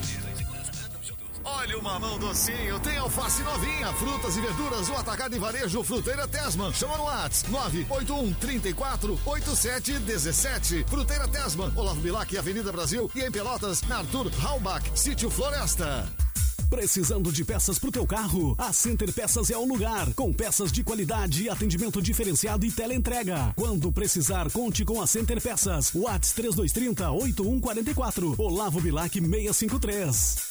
Olha 1.49 1.79
o 1.79 1.81
mamão 1.81 2.19
docinho, 2.19 2.77
tem 2.81 2.97
alface 2.97 3.41
novinha, 3.41 3.93
frutas 3.93 4.35
e 4.35 4.41
verduras, 4.41 4.89
o 4.89 4.95
atacado 4.95 5.33
e 5.33 5.39
varejo 5.39 5.81
Fruteira 5.81 6.27
Tesman. 6.27 6.73
Chama 6.73 6.97
no 6.97 7.05
Whats 7.05 7.45
981 7.49 8.33
34 8.33 9.19
87 9.25 9.99
17. 9.99 10.86
Fruteira 10.89 11.25
Tesman, 11.25 11.71
Olavo 11.73 12.01
Bilac, 12.01 12.38
Avenida 12.38 12.69
Brasil 12.69 13.10
e 13.15 13.21
em 13.21 13.31
Pelotas, 13.31 13.81
na 13.83 13.99
Arthur 13.99 14.29
Halbach, 14.43 14.91
Sítio 14.93 15.29
Floresta. 15.29 16.05
Precisando 16.69 17.31
de 17.31 17.45
peças 17.45 17.79
pro 17.79 17.93
teu 17.93 18.05
carro? 18.05 18.53
A 18.57 18.73
Center 18.73 19.13
Peças 19.13 19.49
é 19.49 19.57
o 19.57 19.63
lugar. 19.63 20.13
Com 20.15 20.33
peças 20.33 20.69
de 20.69 20.83
qualidade, 20.83 21.49
atendimento 21.49 22.01
diferenciado 22.01 22.65
e 22.65 22.71
teleentrega. 22.71 23.53
Quando 23.55 23.89
precisar, 23.89 24.51
conte 24.51 24.83
com 24.83 25.01
a 25.01 25.07
Center 25.07 25.41
Peças. 25.41 25.95
Whats 25.95 26.33
3230 26.33 27.10
8144. 27.10 28.36
Olavo 28.38 28.81
Bilac 28.81 29.17
653. 29.17 30.46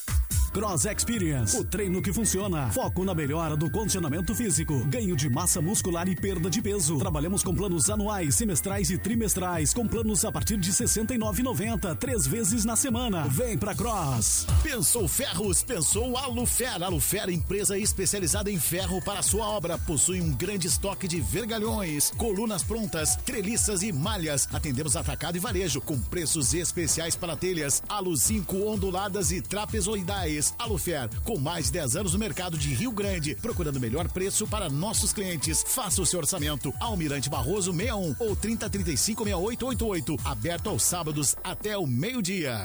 Cross 0.57 0.87
Experience, 0.87 1.55
o 1.55 1.63
treino 1.63 2.01
que 2.01 2.11
funciona. 2.11 2.71
Foco 2.71 3.05
na 3.05 3.15
melhora 3.15 3.55
do 3.55 3.71
condicionamento 3.71 4.35
físico, 4.35 4.87
ganho 4.87 5.15
de 5.15 5.29
massa 5.29 5.61
muscular 5.61 6.09
e 6.09 6.17
perda 6.17 6.49
de 6.49 6.63
peso. 6.63 6.97
Trabalhamos 6.97 7.43
com 7.43 7.55
planos 7.55 7.91
anuais, 7.91 8.37
semestrais 8.37 8.89
e 8.89 8.97
trimestrais, 8.97 9.75
com 9.75 9.87
planos 9.87 10.25
a 10.25 10.33
partir 10.33 10.57
de 10.57 10.71
R$ 10.71 10.77
69,90, 10.77 11.95
três 11.97 12.27
vezes 12.27 12.65
na 12.65 12.75
semana. 12.75 13.29
Vem 13.29 13.59
pra 13.59 13.75
Cross. 13.75 14.47
Pensou 14.63 15.07
Ferros, 15.07 15.63
pensou 15.63 16.17
Alufer. 16.17 16.83
Alufer, 16.83 17.29
empresa 17.29 17.77
especializada 17.77 18.51
em 18.51 18.59
ferro 18.59 19.05
para 19.05 19.21
sua 19.21 19.47
obra. 19.47 19.77
Possui 19.77 20.23
um 20.23 20.33
grande 20.33 20.69
estoque 20.69 21.07
de 21.07 21.21
vergalhões, 21.21 22.11
colunas 22.13 22.63
prontas, 22.63 23.15
treliças 23.27 23.83
e 23.83 23.93
malhas. 23.93 24.49
Atendemos 24.51 24.97
atacado 24.97 25.37
e 25.37 25.39
varejo, 25.39 25.83
com 25.83 26.01
preços 26.01 26.55
especiais 26.55 27.15
para 27.15 27.37
telhas, 27.37 27.83
alu 27.87 28.17
5 28.17 28.57
onduladas 28.67 29.31
e 29.31 29.43
trapezoidais. 29.43 30.46
Alufer, 30.59 31.09
com 31.25 31.39
mais 31.39 31.67
de 31.67 31.73
10 31.73 31.97
anos 31.97 32.13
no 32.13 32.19
mercado 32.19 32.59
de 32.59 32.75
Rio 32.75 32.91
Grande, 32.91 33.35
procurando 33.37 33.77
o 33.77 33.81
melhor 33.81 34.09
preço 34.09 34.47
para 34.47 34.69
nossos 34.69 35.13
clientes. 35.13 35.65
Faça 35.67 36.01
o 36.01 36.07
seu 36.07 36.21
orçamento. 36.21 36.73
Almirante 36.81 37.31
Barroso 37.31 37.73
61 37.73 38.17
ou 38.19 38.37
3035 38.37 39.25
6888. 39.25 40.17
Aberto 40.25 40.69
aos 40.69 40.83
sábados 40.83 41.37
até 41.43 41.77
o 41.77 41.87
meio-dia. 41.87 42.65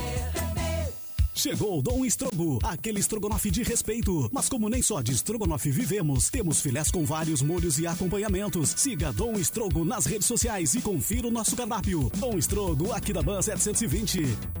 Chegou 1.41 1.79
o 1.79 1.81
Dom 1.81 2.05
Estrogo, 2.05 2.59
aquele 2.61 2.99
estrogonofe 2.99 3.49
de 3.49 3.63
respeito. 3.63 4.29
Mas 4.31 4.47
como 4.47 4.69
nem 4.69 4.79
só 4.83 5.01
de 5.01 5.11
estrogonofe 5.11 5.71
vivemos, 5.71 6.29
temos 6.29 6.61
filés 6.61 6.91
com 6.91 7.03
vários 7.03 7.41
molhos 7.41 7.79
e 7.79 7.87
acompanhamentos. 7.87 8.75
Siga 8.77 9.11
Dom 9.11 9.33
Estrogo 9.33 9.83
nas 9.83 10.05
redes 10.05 10.27
sociais 10.27 10.75
e 10.75 10.81
confira 10.81 11.27
o 11.27 11.31
nosso 11.31 11.55
cardápio. 11.55 12.11
Dom 12.17 12.37
Estrogo, 12.37 12.91
aqui 12.91 13.11
da 13.11 13.23
Ban 13.23 13.41
720. 13.41 14.60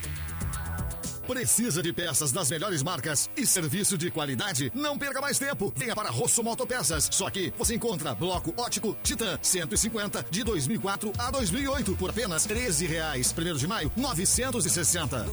Precisa 1.31 1.81
de 1.81 1.93
peças 1.93 2.33
das 2.33 2.51
melhores 2.51 2.83
marcas 2.83 3.29
e 3.37 3.47
serviço 3.47 3.97
de 3.97 4.11
qualidade? 4.11 4.69
Não 4.75 4.97
perca 4.97 5.21
mais 5.21 5.39
tempo. 5.39 5.71
Venha 5.77 5.95
para 5.95 6.09
Rosso 6.09 6.43
Motopeças. 6.43 7.07
Só 7.09 7.29
que 7.29 7.53
você 7.57 7.75
encontra 7.75 8.13
bloco 8.13 8.53
ótico 8.57 8.97
Titan 9.01 9.39
150 9.41 10.25
de 10.29 10.43
2004 10.43 11.13
a 11.17 11.31
2008 11.31 11.95
por 11.95 12.09
apenas 12.09 12.43
13 12.43 12.85
reais. 12.85 13.31
Primeiro 13.31 13.57
de 13.57 13.65
maio, 13.65 13.89
960. 13.95 15.25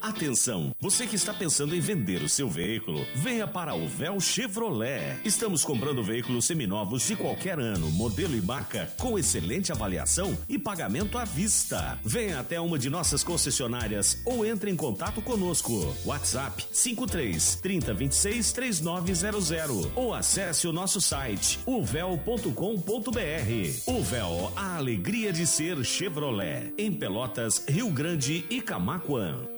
Atenção, 0.00 0.74
você 0.80 1.06
que 1.06 1.16
está 1.16 1.34
pensando 1.34 1.76
em 1.76 1.80
vender 1.80 2.22
o 2.22 2.30
seu 2.30 2.48
veículo, 2.48 3.06
venha 3.14 3.46
para 3.46 3.74
o 3.74 3.86
Véu 3.86 4.18
Chevrolet. 4.20 5.20
Estamos 5.22 5.66
comprando 5.66 6.02
veículos 6.02 6.46
seminovos 6.46 7.02
de 7.02 7.14
qualquer 7.14 7.60
ano, 7.60 7.90
modelo 7.90 8.34
e 8.34 8.40
marca, 8.40 8.90
com 8.96 9.18
excelente 9.18 9.70
avaliação 9.70 10.34
e 10.48 10.58
pagamento 10.58 11.18
à 11.18 11.26
vista. 11.26 11.98
Venha 12.02 12.40
até 12.40 12.58
uma 12.58 12.78
de 12.78 12.88
nossas 12.88 13.22
concessionárias 13.22 13.97
ou 14.24 14.44
entre 14.44 14.70
em 14.70 14.76
contato 14.76 15.20
conosco. 15.20 15.94
WhatsApp 16.04 16.64
53 16.72 17.56
30 17.56 17.94
26 17.94 18.52
3900 18.52 19.88
ou 19.94 20.14
acesse 20.14 20.66
o 20.66 20.72
nosso 20.72 21.00
site 21.00 21.60
uvel.com.br. 21.66 22.52
Véu, 24.08 24.52
a 24.56 24.76
alegria 24.76 25.32
de 25.32 25.46
ser 25.46 25.84
Chevrolet. 25.84 26.72
Em 26.78 26.92
Pelotas, 26.92 27.64
Rio 27.68 27.90
Grande 27.90 28.44
e 28.48 28.60
Camaquã. 28.60 29.57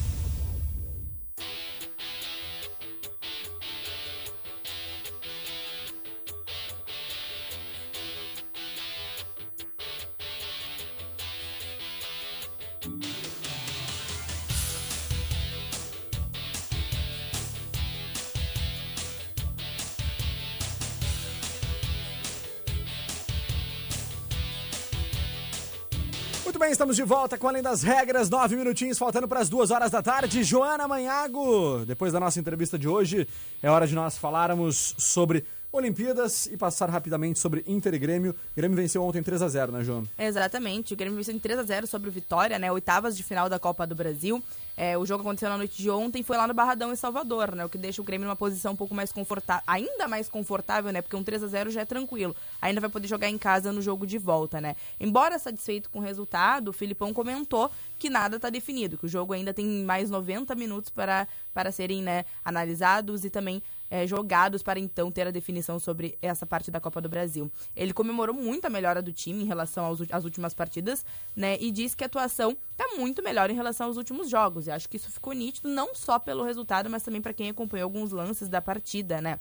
Muito 26.51 26.59
bem, 26.59 26.71
estamos 26.73 26.97
de 26.97 27.03
volta 27.03 27.37
com 27.37 27.47
Além 27.47 27.63
das 27.63 27.81
Regras, 27.81 28.29
nove 28.29 28.57
minutinhos, 28.57 28.97
faltando 28.97 29.25
para 29.25 29.39
as 29.39 29.47
duas 29.47 29.71
horas 29.71 29.89
da 29.89 30.01
tarde. 30.01 30.43
Joana 30.43 30.85
Manhago, 30.85 31.85
depois 31.85 32.11
da 32.11 32.19
nossa 32.19 32.41
entrevista 32.41 32.77
de 32.77 32.89
hoje, 32.89 33.25
é 33.63 33.71
hora 33.71 33.87
de 33.87 33.95
nós 33.95 34.17
falarmos 34.17 34.93
sobre 34.97 35.45
Olimpíadas 35.71 36.47
e 36.47 36.57
passar 36.57 36.89
rapidamente 36.89 37.39
sobre 37.39 37.63
Inter 37.65 37.93
e 37.93 37.99
Grêmio. 37.99 38.35
Grêmio 38.55 38.75
venceu 38.75 39.01
ontem 39.03 39.23
3 39.23 39.41
a 39.41 39.47
0 39.47 39.71
né, 39.71 39.83
João? 39.83 40.03
Exatamente, 40.19 40.93
o 40.93 40.97
Grêmio 40.97 41.15
venceu 41.15 41.33
em 41.33 41.39
3 41.39 41.59
a 41.59 41.63
0 41.63 41.87
sobre 41.87 42.09
o 42.09 42.11
Vitória, 42.11 42.59
né? 42.59 42.71
Oitavas 42.71 43.15
de 43.15 43.23
final 43.23 43.47
da 43.47 43.57
Copa 43.57 43.87
do 43.87 43.95
Brasil. 43.95 44.43
É, 44.75 44.97
o 44.97 45.05
jogo 45.05 45.21
aconteceu 45.21 45.49
na 45.49 45.57
noite 45.57 45.81
de 45.81 45.89
ontem, 45.89 46.23
foi 46.23 46.37
lá 46.37 46.47
no 46.47 46.53
Barradão 46.53 46.91
em 46.91 46.95
Salvador, 46.95 47.55
né? 47.55 47.63
O 47.63 47.69
que 47.69 47.77
deixa 47.77 48.01
o 48.01 48.05
Grêmio 48.05 48.25
numa 48.25 48.35
posição 48.35 48.73
um 48.73 48.75
pouco 48.75 48.93
mais 48.93 49.11
confortável, 49.11 49.63
ainda 49.67 50.07
mais 50.07 50.27
confortável, 50.27 50.91
né? 50.91 51.01
Porque 51.01 51.15
um 51.15 51.23
3 51.23 51.43
a 51.43 51.47
0 51.47 51.71
já 51.71 51.81
é 51.81 51.85
tranquilo. 51.85 52.35
Ainda 52.61 52.81
vai 52.81 52.89
poder 52.89 53.07
jogar 53.07 53.29
em 53.29 53.37
casa 53.37 53.71
no 53.71 53.81
jogo 53.81 54.05
de 54.05 54.17
volta, 54.17 54.59
né? 54.59 54.75
Embora 54.99 55.39
satisfeito 55.39 55.89
com 55.89 55.99
o 55.99 56.01
resultado, 56.01 56.69
o 56.69 56.73
Filipão 56.73 57.13
comentou 57.13 57.71
que 57.97 58.09
nada 58.09 58.37
está 58.37 58.49
definido, 58.49 58.97
que 58.97 59.05
o 59.05 59.09
jogo 59.09 59.33
ainda 59.33 59.53
tem 59.53 59.65
mais 59.83 60.09
90 60.09 60.55
minutos 60.55 60.89
para, 60.89 61.27
para 61.53 61.71
serem 61.71 62.01
né, 62.01 62.25
analisados 62.43 63.23
e 63.23 63.29
também 63.29 63.61
é, 63.91 64.07
jogados 64.07 64.63
para 64.63 64.79
então 64.79 65.11
ter 65.11 65.27
a 65.27 65.31
definição 65.31 65.77
sobre 65.77 66.17
essa 66.21 66.45
parte 66.45 66.71
da 66.71 66.79
Copa 66.79 67.01
do 67.01 67.09
Brasil. 67.09 67.51
Ele 67.75 67.91
comemorou 67.91 68.33
muito 68.33 68.63
a 68.63 68.69
melhora 68.69 69.01
do 69.01 69.11
time 69.11 69.43
em 69.43 69.45
relação 69.45 69.83
aos, 69.83 69.99
às 70.09 70.23
últimas 70.23 70.53
partidas, 70.53 71.05
né? 71.35 71.57
E 71.59 71.69
disse 71.69 71.97
que 71.97 72.05
a 72.05 72.07
atuação 72.07 72.55
está 72.71 72.95
muito 72.95 73.21
melhor 73.21 73.49
em 73.49 73.53
relação 73.53 73.87
aos 73.87 73.97
últimos 73.97 74.29
jogos. 74.29 74.67
E 74.67 74.71
acho 74.71 74.87
que 74.87 74.95
isso 74.95 75.11
ficou 75.11 75.33
nítido 75.33 75.67
não 75.67 75.93
só 75.93 76.17
pelo 76.17 76.45
resultado, 76.45 76.89
mas 76.89 77.03
também 77.03 77.21
para 77.21 77.33
quem 77.33 77.49
acompanhou 77.49 77.83
alguns 77.83 78.13
lances 78.13 78.47
da 78.47 78.61
partida, 78.61 79.19
né? 79.19 79.37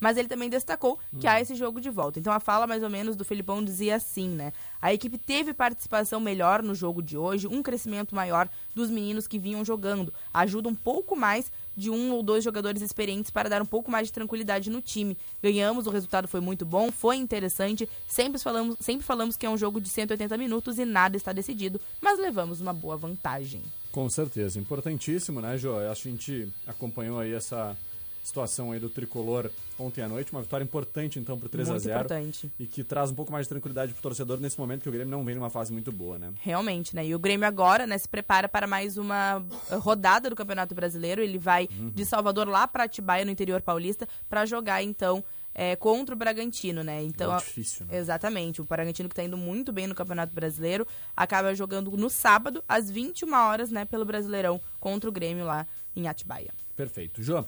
Mas 0.00 0.16
ele 0.16 0.28
também 0.28 0.50
destacou 0.50 0.98
que 1.20 1.26
há 1.26 1.40
esse 1.40 1.54
jogo 1.54 1.80
de 1.80 1.88
volta. 1.88 2.18
Então 2.18 2.32
a 2.32 2.40
fala 2.40 2.66
mais 2.66 2.82
ou 2.82 2.90
menos 2.90 3.16
do 3.16 3.24
Filipão 3.24 3.64
dizia 3.64 3.96
assim, 3.96 4.28
né? 4.28 4.52
A 4.82 4.92
equipe 4.92 5.16
teve 5.16 5.54
participação 5.54 6.20
melhor 6.20 6.62
no 6.62 6.74
jogo 6.74 7.00
de 7.00 7.16
hoje, 7.16 7.46
um 7.46 7.62
crescimento 7.62 8.14
maior 8.14 8.48
dos 8.74 8.90
meninos 8.90 9.26
que 9.26 9.38
vinham 9.38 9.64
jogando. 9.64 10.12
Ajuda 10.32 10.68
um 10.68 10.74
pouco 10.74 11.16
mais 11.16 11.50
de 11.76 11.90
um 11.90 12.12
ou 12.12 12.22
dois 12.22 12.44
jogadores 12.44 12.82
experientes 12.82 13.30
para 13.30 13.48
dar 13.48 13.62
um 13.62 13.66
pouco 13.66 13.90
mais 13.90 14.08
de 14.08 14.12
tranquilidade 14.12 14.70
no 14.70 14.80
time. 14.80 15.16
Ganhamos, 15.42 15.86
o 15.86 15.90
resultado 15.90 16.28
foi 16.28 16.40
muito 16.40 16.64
bom, 16.64 16.90
foi 16.90 17.16
interessante. 17.16 17.88
Sempre 18.08 18.40
falamos, 18.40 18.76
sempre 18.80 19.04
falamos 19.04 19.36
que 19.36 19.46
é 19.46 19.50
um 19.50 19.56
jogo 19.56 19.80
de 19.80 19.88
180 19.88 20.36
minutos 20.36 20.78
e 20.78 20.84
nada 20.84 21.16
está 21.16 21.32
decidido, 21.32 21.80
mas 22.00 22.18
levamos 22.18 22.60
uma 22.60 22.72
boa 22.72 22.96
vantagem. 22.96 23.62
Com 23.92 24.08
certeza, 24.08 24.58
importantíssimo, 24.58 25.40
né, 25.40 25.56
que 25.56 25.68
a 25.68 25.94
gente 25.94 26.48
acompanhou 26.66 27.20
aí 27.20 27.32
essa 27.32 27.76
situação 28.24 28.72
aí 28.72 28.80
do 28.80 28.88
tricolor 28.88 29.50
ontem 29.78 30.02
à 30.02 30.08
noite, 30.08 30.32
uma 30.32 30.40
vitória 30.40 30.64
importante 30.64 31.18
então 31.18 31.38
pro 31.38 31.48
3 31.48 31.68
a 31.68 31.72
Muito 31.72 31.82
0 31.82 31.94
importante. 31.96 32.50
e 32.58 32.66
que 32.66 32.82
traz 32.82 33.10
um 33.10 33.14
pouco 33.14 33.30
mais 33.30 33.44
de 33.44 33.50
tranquilidade 33.50 33.92
pro 33.92 34.02
torcedor 34.02 34.40
nesse 34.40 34.58
momento 34.58 34.82
que 34.82 34.88
o 34.88 34.92
Grêmio 34.92 35.10
não 35.10 35.24
vem 35.24 35.34
numa 35.34 35.50
fase 35.50 35.72
muito 35.72 35.92
boa, 35.92 36.18
né? 36.18 36.32
Realmente, 36.40 36.96
né? 36.96 37.06
E 37.06 37.14
o 37.14 37.18
Grêmio 37.18 37.46
agora, 37.46 37.86
né, 37.86 37.98
se 37.98 38.08
prepara 38.08 38.48
para 38.48 38.66
mais 38.66 38.96
uma 38.96 39.44
rodada 39.70 40.30
do 40.30 40.36
Campeonato 40.36 40.74
Brasileiro. 40.74 41.20
Ele 41.22 41.38
vai 41.38 41.68
de 41.68 42.04
Salvador 42.04 42.48
lá 42.48 42.66
para 42.66 42.84
Atibaia, 42.84 43.24
no 43.24 43.30
interior 43.30 43.60
paulista, 43.60 44.08
para 44.28 44.46
jogar 44.46 44.82
então 44.82 45.22
é, 45.54 45.76
contra 45.76 46.14
o 46.14 46.18
Bragantino, 46.18 46.82
né? 46.82 47.02
Então, 47.02 47.30
Jogo 47.30 47.44
difícil, 47.44 47.86
né? 47.86 47.98
Exatamente. 47.98 48.60
O 48.60 48.64
Bragantino 48.64 49.08
que 49.08 49.14
tá 49.14 49.22
indo 49.22 49.36
muito 49.36 49.72
bem 49.72 49.86
no 49.86 49.94
Campeonato 49.94 50.34
Brasileiro, 50.34 50.86
acaba 51.16 51.54
jogando 51.54 51.90
no 51.92 52.10
sábado, 52.10 52.62
às 52.68 52.90
21 52.90 53.32
horas, 53.34 53.70
né, 53.70 53.84
pelo 53.84 54.04
Brasileirão, 54.04 54.60
contra 54.80 55.08
o 55.08 55.12
Grêmio 55.12 55.44
lá 55.44 55.66
em 55.94 56.08
Atibaia. 56.08 56.52
Perfeito. 56.74 57.22
Jô, 57.22 57.44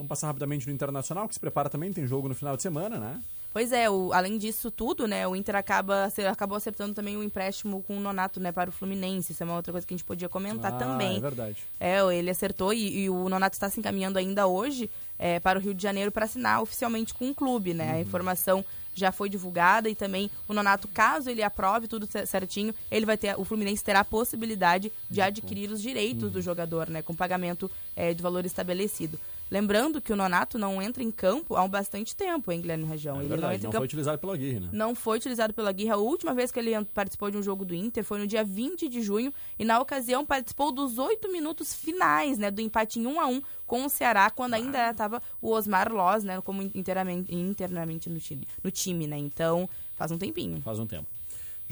vamos 0.00 0.08
passar 0.08 0.28
rapidamente 0.28 0.66
no 0.66 0.72
Internacional, 0.72 1.28
que 1.28 1.34
se 1.34 1.40
prepara 1.40 1.68
também, 1.68 1.92
tem 1.92 2.06
jogo 2.06 2.26
no 2.26 2.34
final 2.34 2.56
de 2.56 2.62
semana, 2.62 2.96
né? 2.98 3.20
Pois 3.52 3.70
é, 3.72 3.90
o- 3.90 4.12
além 4.14 4.38
disso 4.38 4.70
tudo, 4.70 5.06
né, 5.06 5.26
o 5.28 5.34
Inter 5.36 5.56
acaba, 5.56 6.08
acabou 6.30 6.56
acertando 6.56 6.94
também 6.94 7.16
o 7.16 7.22
empréstimo 7.22 7.82
com 7.82 7.96
o 7.98 8.00
Nonato, 8.00 8.40
né, 8.40 8.50
para 8.52 8.70
o 8.70 8.72
Fluminense. 8.72 9.32
Isso 9.32 9.42
é 9.42 9.46
uma 9.46 9.56
outra 9.56 9.72
coisa 9.72 9.86
que 9.86 9.92
a 9.92 9.96
gente 9.96 10.06
podia 10.06 10.28
comentar 10.28 10.72
Ah, 10.72 10.76
também. 10.78 11.16
É 11.16 11.20
verdade. 11.20 11.56
É, 11.78 11.98
ele 12.16 12.30
acertou 12.30 12.72
e, 12.72 13.00
e 13.02 13.10
o 13.10 13.28
Nonato 13.28 13.56
está 13.56 13.68
se 13.68 13.78
encaminhando 13.78 14.18
ainda 14.18 14.46
hoje 14.46 14.88
é, 15.18 15.38
para 15.40 15.58
o 15.58 15.62
Rio 15.62 15.74
de 15.74 15.82
Janeiro 15.82 16.10
para 16.12 16.24
assinar 16.24 16.62
oficialmente 16.62 17.12
com 17.12 17.28
o 17.28 17.34
clube, 17.34 17.74
né? 17.74 17.92
A 17.92 18.00
informação 18.00 18.64
já 18.94 19.12
foi 19.12 19.28
divulgada 19.28 19.88
e 19.90 19.94
também 19.94 20.30
o 20.48 20.54
Nonato, 20.54 20.86
caso 20.88 21.28
ele 21.28 21.42
aprove 21.42 21.88
tudo 21.88 22.06
cer- 22.06 22.26
certinho, 22.26 22.74
ele 22.90 23.04
vai 23.06 23.16
ter, 23.18 23.38
o 23.38 23.44
Fluminense 23.44 23.82
terá 23.84 24.00
a 24.00 24.04
possibilidade 24.04 24.90
de 25.10 25.20
adquirir 25.20 25.70
os 25.70 25.82
direitos 25.82 26.30
do 26.32 26.40
jogador, 26.40 26.88
né? 26.88 27.02
Com 27.02 27.14
pagamento 27.14 27.70
é, 27.96 28.14
de 28.14 28.22
valor 28.22 28.44
estabelecido. 28.46 29.18
Lembrando 29.50 30.00
que 30.00 30.12
o 30.12 30.16
Nonato 30.16 30.58
não 30.58 30.80
entra 30.80 31.02
em 31.02 31.10
campo 31.10 31.56
há 31.56 31.62
um 31.62 31.68
bastante 31.68 32.14
tempo, 32.14 32.52
hein, 32.52 32.60
Guilherme 32.60 32.84
Rajão? 32.84 33.16
É 33.16 33.20
ele 33.20 33.28
verdade, 33.28 33.42
não 33.42 33.52
entra 33.52 33.62
não 33.62 33.68
em 33.68 33.72
foi 33.72 33.72
campo 33.72 33.84
utilizado 33.84 34.18
pela 34.18 34.34
Aguirre, 34.34 34.60
né? 34.60 34.68
não 34.72 34.94
foi 34.94 35.16
utilizado 35.16 35.52
pela 35.52 35.72
Guirra. 35.72 35.94
A 35.94 35.98
última 35.98 36.32
vez 36.32 36.52
que 36.52 36.58
ele 36.60 36.72
participou 36.94 37.30
de 37.30 37.36
um 37.36 37.42
jogo 37.42 37.64
do 37.64 37.74
Inter 37.74 38.04
foi 38.04 38.18
no 38.18 38.26
dia 38.26 38.44
20 38.44 38.88
de 38.88 39.02
junho 39.02 39.32
e 39.58 39.64
na 39.64 39.80
ocasião 39.80 40.24
participou 40.24 40.70
dos 40.70 40.98
oito 40.98 41.30
minutos 41.32 41.74
finais, 41.74 42.38
né, 42.38 42.50
do 42.50 42.60
empate 42.60 43.00
em 43.00 43.06
1 43.06 43.20
a 43.20 43.26
1 43.26 43.42
com 43.66 43.84
o 43.84 43.88
Ceará, 43.88 44.30
quando 44.30 44.54
ainda 44.54 44.90
estava 44.90 45.20
o 45.42 45.50
Osmar 45.50 45.92
Loz, 45.92 46.22
né, 46.22 46.40
como 46.42 46.62
inteiramente, 46.62 47.34
internamente 47.34 48.08
no 48.08 48.20
time, 48.20 48.46
no 48.62 48.70
time, 48.70 49.06
né? 49.06 49.18
Então, 49.18 49.68
faz 49.94 50.12
um 50.12 50.18
tempinho. 50.18 50.60
Faz 50.62 50.78
um 50.78 50.86
tempo. 50.86 51.19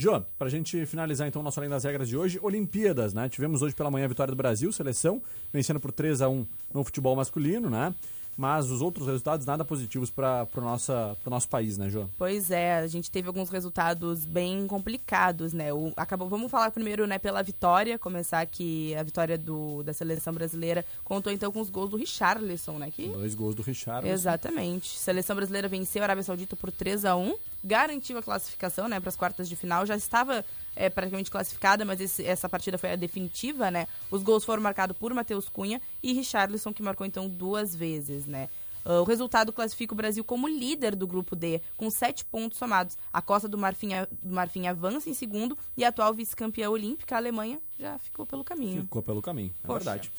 Jô, 0.01 0.23
pra 0.39 0.49
gente 0.49 0.87
finalizar 0.87 1.27
então 1.27 1.41
o 1.41 1.45
nosso 1.45 1.59
Além 1.59 1.69
das 1.69 1.83
Regras 1.83 2.09
de 2.09 2.17
hoje, 2.17 2.39
Olimpíadas, 2.41 3.13
né? 3.13 3.29
Tivemos 3.29 3.63
hoje 3.63 3.75
pela 3.75 3.91
manhã 3.91 4.05
a 4.05 4.09
vitória 4.09 4.31
do 4.31 4.37
Brasil, 4.37 4.71
seleção, 4.71 5.21
vencendo 5.53 5.81
por 5.81 5.91
3 5.91 6.23
a 6.23 6.29
1 6.29 6.47
no 6.73 6.85
futebol 6.85 7.17
masculino, 7.17 7.69
né? 7.69 7.93
Mas 8.37 8.71
os 8.71 8.81
outros 8.81 9.09
resultados 9.09 9.45
nada 9.45 9.65
positivos 9.65 10.09
para 10.09 10.47
o 10.57 11.31
nosso 11.31 11.49
país, 11.49 11.77
né, 11.77 11.91
Jô? 11.91 12.07
Pois 12.17 12.53
é, 12.53 12.77
a 12.77 12.87
gente 12.87 13.11
teve 13.11 13.27
alguns 13.27 13.51
resultados 13.51 14.25
bem 14.25 14.69
complicados, 14.69 15.53
né? 15.53 15.73
O, 15.73 15.93
acabou, 15.97 16.29
vamos 16.29 16.49
falar 16.49 16.71
primeiro, 16.71 17.05
né, 17.05 17.19
pela 17.19 17.43
vitória, 17.43 17.99
começar 17.99 18.39
aqui 18.39 18.95
a 18.95 19.03
vitória 19.03 19.37
do, 19.37 19.83
da 19.83 19.93
seleção 19.93 20.33
brasileira 20.33 20.85
contou 21.03 21.33
então 21.33 21.51
com 21.51 21.61
os 21.61 21.71
gols 21.71 21.91
do 21.91 21.97
Richarlison, 21.97 22.79
né? 22.79 22.93
Que 22.95 23.09
Dois 23.09 23.35
gols 23.35 23.57
do 23.57 23.63
Richard. 23.63 24.09
Exatamente. 24.09 24.97
Seleção 24.97 25.35
brasileira 25.35 25.67
venceu 25.67 26.03
a 26.03 26.05
Arábia 26.05 26.23
Saudita 26.23 26.55
por 26.55 26.71
3 26.71 27.05
a 27.05 27.17
1 27.17 27.35
garantiu 27.69 28.19
a 28.19 28.23
classificação 28.23 28.89
né, 28.89 28.99
para 28.99 29.11
as 29.11 29.17
quartas 29.17 29.49
de 29.49 29.55
final. 29.55 29.85
Já 29.87 29.95
estava 29.97 30.45
é, 30.75 30.89
praticamente 30.89 31.31
classificada, 31.31 31.85
mas 31.85 32.01
esse- 32.01 32.25
essa 32.25 32.49
partida 32.49 32.79
foi 32.79 32.93
a 32.93 32.97
definitiva, 32.97 33.71
né? 33.71 33.87
Os 34.11 34.23
gols 34.23 34.45
foram 34.45 34.63
marcados 34.63 34.97
por 34.97 35.13
Matheus 35.13 35.49
Cunha 35.49 35.81
e 36.03 36.13
Richarlison, 36.13 36.73
que 36.73 36.83
marcou 36.83 37.07
então 37.07 37.29
duas 37.29 37.75
vezes, 37.77 38.27
né? 38.27 38.49
Ah, 38.85 39.01
o 39.01 39.05
resultado 39.05 39.53
classifica 39.53 39.93
o 39.93 39.97
Brasil 39.97 40.25
como 40.25 40.47
líder 40.49 40.95
do 40.97 41.07
grupo 41.07 41.35
D, 41.37 41.61
com 41.77 41.91
sete 41.91 42.25
pontos 42.25 42.57
somados. 42.59 42.97
A 43.13 43.21
Costa 43.21 43.49
do 43.49 43.59
Marfim, 43.59 43.89
do 44.23 44.33
Marfim 44.33 44.67
avança 44.67 45.11
em 45.11 45.15
segundo 45.15 45.59
e 45.77 45.85
a 45.85 45.89
atual 45.89 46.15
vice-campeã 46.15 46.71
olímpica, 46.71 47.17
a 47.17 47.19
Alemanha, 47.19 47.59
já 47.79 47.99
ficou 47.99 48.25
pelo 48.25 48.43
caminho. 48.45 48.83
Ficou 48.83 49.03
pelo 49.03 49.21
caminho, 49.21 49.53
é 49.63 49.67
Poxa. 49.67 49.79
verdade. 49.85 50.13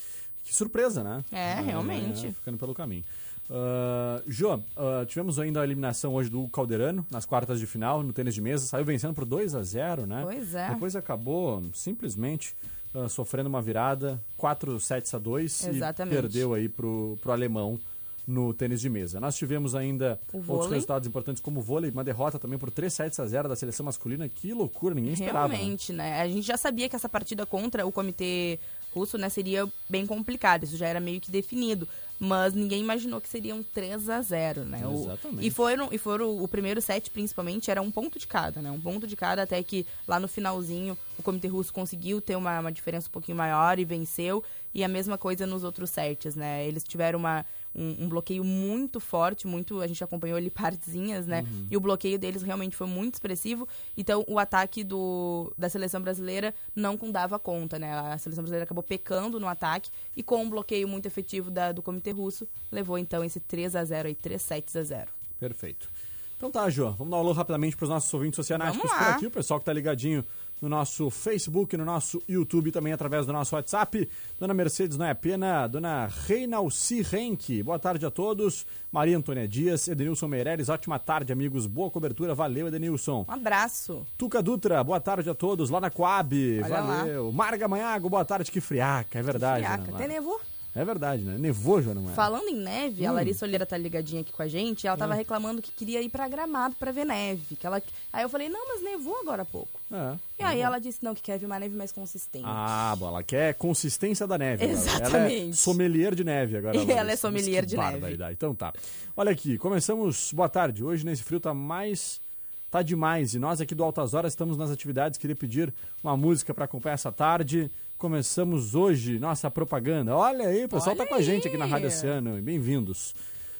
Que 0.44 0.54
surpresa, 0.56 1.04
né? 1.04 1.24
É, 1.32 1.54
A 1.54 1.62
realmente. 1.62 2.04
Alemanha 2.06 2.34
Ficando 2.34 2.58
pelo 2.58 2.74
caminho. 2.74 3.04
Uh, 3.50 4.22
Jô, 4.28 4.62
ah, 4.78 5.04
tivemos 5.08 5.40
ainda 5.40 5.62
a 5.62 5.64
eliminação 5.64 6.14
hoje 6.14 6.30
do 6.30 6.48
Calderano 6.50 7.04
nas 7.10 7.26
quartas 7.26 7.60
de 7.60 7.66
final 7.66 8.04
no 8.04 8.14
tênis 8.14 8.36
de 8.36 8.42
mesa. 8.42 8.68
Saiu 8.68 8.86
vencendo 8.86 9.14
por 9.14 9.26
2 9.26 9.56
a 9.56 9.64
0 9.64 10.06
né? 10.06 10.22
Pois 10.24 10.54
é. 10.54 10.70
Depois 10.70 10.96
acabou 10.96 11.64
simplesmente 11.74 12.56
ah, 12.94 13.10
sofrendo 13.10 13.50
uma 13.50 13.62
virada, 13.62 14.22
4 14.38 14.80
sets 14.80 15.14
a 15.16 15.18
2 15.18 15.64
e 15.64 15.70
Exatamente. 15.70 16.14
perdeu 16.14 16.54
aí 16.54 16.70
pro, 16.70 17.18
pro 17.22 17.32
alemão 17.32 17.80
no 18.28 18.54
tênis 18.54 18.80
de 18.80 18.88
mesa. 18.88 19.20
Nós 19.20 19.36
tivemos 19.36 19.74
ainda 19.74 20.20
outros 20.48 20.70
resultados 20.70 21.08
importantes 21.08 21.42
como 21.42 21.60
o 21.60 21.64
vôlei, 21.64 21.90
uma 21.90 22.04
derrota 22.04 22.38
também 22.38 22.60
por 22.60 22.70
3 22.70 22.94
sets 22.94 23.20
a 23.20 23.26
0 23.26 23.50
da 23.50 23.56
seleção 23.56 23.84
masculina. 23.84 24.30
Que 24.30 24.54
loucura, 24.54 24.94
ninguém 24.94 25.14
esperava. 25.14 25.48
né? 25.48 25.56
Realmente, 25.56 25.92
né? 25.92 26.22
A 26.22 26.28
gente 26.28 26.46
já 26.46 26.56
sabia 26.56 26.88
que 26.88 26.96
essa 26.96 27.10
partida 27.10 27.48
contra 27.48 27.88
o 27.88 27.92
comitê 27.92 28.60
russo, 28.94 29.18
né, 29.18 29.30
seria 29.30 29.68
bem 29.90 30.06
complicada. 30.06 30.66
Isso 30.66 30.78
já 30.78 30.88
era 30.88 31.00
meio 31.00 31.20
que 31.22 31.32
definido. 31.32 31.88
Mas 32.22 32.54
ninguém 32.54 32.82
imaginou 32.82 33.22
que 33.22 33.30
seria 33.30 33.56
um 33.56 33.64
3 33.64 34.10
a 34.10 34.22
0 34.22 34.66
né? 34.66 34.86
O- 34.86 35.04
Exatamente. 35.06 35.48
e 35.48 35.50
foram, 35.50 35.88
e 35.90 35.98
foram 35.98 36.44
o 36.44 36.48
primeiro 36.50 36.82
set, 36.82 37.10
principalmente, 37.10 37.72
era 37.72 37.82
um 37.82 37.90
ponto 37.90 38.20
de 38.20 38.28
cada, 38.28 38.62
né? 38.62 38.70
Um 38.70 38.82
ponto 38.82 39.08
de 39.08 39.16
cada, 39.16 39.44
até 39.44 39.64
que 39.64 39.86
lá 40.06 40.20
no 40.20 40.28
finalzinho 40.28 40.98
o 41.18 41.24
comitê 41.24 41.48
russo 41.48 41.72
conseguiu 41.72 42.20
ter 42.20 42.36
uma, 42.36 42.60
uma 42.60 42.72
diferença 42.74 43.08
um 43.08 43.12
pouquinho 43.12 43.38
maior 43.38 43.80
e 43.80 43.86
venceu. 43.86 44.44
E 44.76 44.84
a 44.84 44.88
mesma 44.90 45.18
coisa 45.18 45.48
nos 45.48 45.64
outros 45.64 45.92
sets, 45.92 46.36
né? 46.36 46.68
Eles 46.68 46.84
tiveram 46.84 47.20
uma, 47.20 47.46
um, 47.80 48.04
um 48.06 48.10
bloqueio 48.10 48.44
muito 48.44 49.00
forte, 49.00 49.48
muito. 49.48 49.80
A 49.82 49.88
gente 49.88 50.04
acompanhou 50.04 50.38
ali 50.38 50.50
partezinhas, 50.50 51.26
né? 51.26 51.46
E 51.72 51.78
o 51.78 51.80
bloqueio 51.80 52.20
deles 52.20 52.42
realmente 52.42 52.76
foi 52.76 52.88
muito 52.88 53.14
expressivo. 53.16 53.68
Então 53.98 54.24
o 54.28 54.38
ataque 54.38 54.84
do, 54.84 55.54
da 55.58 55.70
seleção 55.70 56.02
brasileira 56.02 56.54
não 56.76 56.98
dava 57.12 57.40
conta, 57.40 57.80
né? 57.80 57.94
A 57.94 58.18
seleção 58.18 58.44
brasileira 58.44 58.64
acabou 58.66 58.84
pecando 58.84 59.40
no 59.40 59.48
ataque 59.48 59.90
e 60.16 60.22
com 60.22 60.44
um 60.44 60.50
bloqueio 60.50 60.88
muito 60.88 61.06
efetivo 61.06 61.50
da- 61.50 61.72
do 61.72 61.82
comitê 61.82 62.12
russo, 62.12 62.48
levou 62.72 62.98
então 62.98 63.24
esse 63.24 63.40
3 63.40 63.76
a 63.76 63.84
0 63.86 64.08
aí, 64.10 64.16
3 64.16 64.42
sets 64.42 64.76
a 64.76 64.84
0 64.84 65.12
Perfeito. 65.40 65.90
Então 66.36 66.50
tá, 66.50 66.70
Jô, 66.70 66.92
vamos 66.92 67.12
dar 67.12 67.18
um 67.18 67.20
alô 67.20 67.32
rapidamente 67.34 67.76
para 67.76 67.84
os 67.84 67.90
nossos 67.90 68.14
ouvintes 68.14 68.40
oceanáticos 68.40 68.90
por 68.90 68.98
aqui, 69.14 69.26
o 69.28 69.32
pessoal 69.32 69.60
que 69.60 69.66
tá 69.66 69.74
ligadinho 69.74 70.24
no 70.62 70.68
nosso 70.70 71.10
Facebook, 71.10 71.76
no 71.78 71.86
nosso 71.86 72.22
YouTube 72.28 72.72
também 72.72 72.92
através 72.94 73.26
do 73.26 73.34
nosso 73.34 73.56
WhatsApp. 73.56 74.10
Dona 74.40 74.54
Mercedes 74.54 74.98
Noia 74.98 75.16
Pena, 75.16 75.68
Dona 75.68 76.08
Reinalci 76.28 77.02
Renck, 77.02 77.64
boa 77.64 77.80
tarde 77.80 78.06
a 78.06 78.12
todos. 78.12 78.66
Maria 78.92 79.18
Antônia 79.18 79.48
Dias, 79.48 79.88
Edenilson 79.88 80.28
Meireles, 80.28 80.68
ótima 80.70 80.98
tarde, 81.00 81.32
amigos. 81.32 81.68
Boa 81.68 81.90
cobertura, 81.92 82.34
valeu, 82.36 82.68
Edenilson. 82.68 83.26
Um 83.28 83.32
abraço. 83.32 84.06
Tuca 84.18 84.42
Dutra, 84.42 84.84
boa 84.84 85.00
tarde 85.00 85.30
a 85.30 85.36
todos 85.36 85.70
lá 85.70 85.80
na 85.80 85.90
Coab, 85.90 86.62
Olha 86.64 86.68
lá. 86.68 86.98
valeu. 87.00 87.32
Marga 87.32 87.68
Manhago, 87.68 88.10
boa 88.10 88.26
tarde, 88.26 88.52
que 88.52 88.60
friaca, 88.60 89.20
é 89.20 89.22
verdade. 89.22 89.64
Friaca. 89.66 89.84
Ana 89.84 89.96
Até 89.96 90.08
Mara. 90.20 90.40
É 90.76 90.86
verdade, 90.86 91.24
né? 91.24 91.36
Nevou, 91.38 91.82
Joana 91.82 92.00
Maia. 92.00 92.16
Falando 92.16 92.48
em 92.48 92.56
neve, 92.56 93.06
Hum. 93.06 93.10
a 93.10 93.12
Larissa 93.14 93.44
Oliveira 93.46 93.66
tá 93.66 93.76
ligadinha 93.76 94.22
aqui 94.22 94.32
com 94.32 94.42
a 94.44 94.48
gente. 94.48 94.86
Ela 94.86 94.96
tava 94.96 95.14
reclamando 95.16 95.62
que 95.62 95.72
queria 95.72 96.02
ir 96.02 96.10
pra 96.10 96.28
Gramado 96.28 96.76
pra 96.76 96.92
ver 96.92 97.06
neve. 97.06 97.56
Que 97.56 97.66
ela... 97.66 97.82
Aí 98.14 98.24
eu 98.24 98.30
falei, 98.30 98.50
não, 98.50 98.68
mas 98.68 98.84
nevou 98.84 99.20
agora 99.20 99.42
há 99.42 99.46
pouco. 99.46 99.80
É. 99.92 100.16
E 100.40 100.44
aí 100.44 100.62
ela 100.62 100.78
disse, 100.78 101.04
não, 101.04 101.16
que 101.16 101.22
quer 101.24 101.40
ver 101.40 101.48
uma 101.48 101.60
neve 101.60 101.76
mais 101.76 101.92
consistente. 101.92 102.46
Ah, 102.48 102.96
bom, 102.98 103.08
ela 103.08 103.24
quer 103.24 103.56
consistência 103.56 104.28
da 104.28 104.38
neve. 104.38 104.64
agora. 104.64 104.80
Ela 104.80 104.90
é 104.92 104.96
Exatamente. 104.96 105.58
sommelier 105.58 106.14
de 106.14 106.24
neve 106.24 106.58
agora. 106.58 106.78
E 106.78 106.90
ela 106.92 107.12
é 107.12 107.16
sommelier 107.16 107.66
de 107.66 107.76
neve. 107.76 108.18
Então 108.32 108.54
tá. 108.54 108.72
Olha 109.18 109.32
aqui, 109.32 109.58
começamos. 109.58 110.32
Boa 110.32 110.48
tarde. 110.50 110.84
Hoje 110.84 111.04
nesse 111.04 111.24
frio 111.24 111.40
tá 111.40 111.54
mais. 111.54 112.22
Tá 112.70 112.84
demais. 112.84 113.34
E 113.34 113.40
nós 113.40 113.60
aqui 113.60 113.74
do 113.74 113.84
Altas 113.84 114.14
Horas 114.14 114.34
estamos 114.34 114.56
nas 114.56 114.70
atividades. 114.70 115.18
Queria 115.18 115.36
pedir 115.36 115.74
uma 116.04 116.16
música 116.16 116.54
para 116.54 116.66
acompanhar 116.66 116.94
essa 116.94 117.12
tarde. 117.12 117.72
Começamos 118.00 118.76
hoje 118.76 119.20
nossa 119.20 119.52
propaganda. 119.52 120.16
Olha 120.16 120.48
aí, 120.48 120.64
o 120.64 120.70
pessoal 120.70 120.96
Olha 120.96 121.04
tá 121.04 121.10
com 121.10 121.16
a 121.16 121.22
gente 121.22 121.50
aqui 121.50 121.58
na. 121.58 121.66
Rádio 121.66 121.90
Oceano. 121.90 122.42
Bem-vindos. 122.42 123.14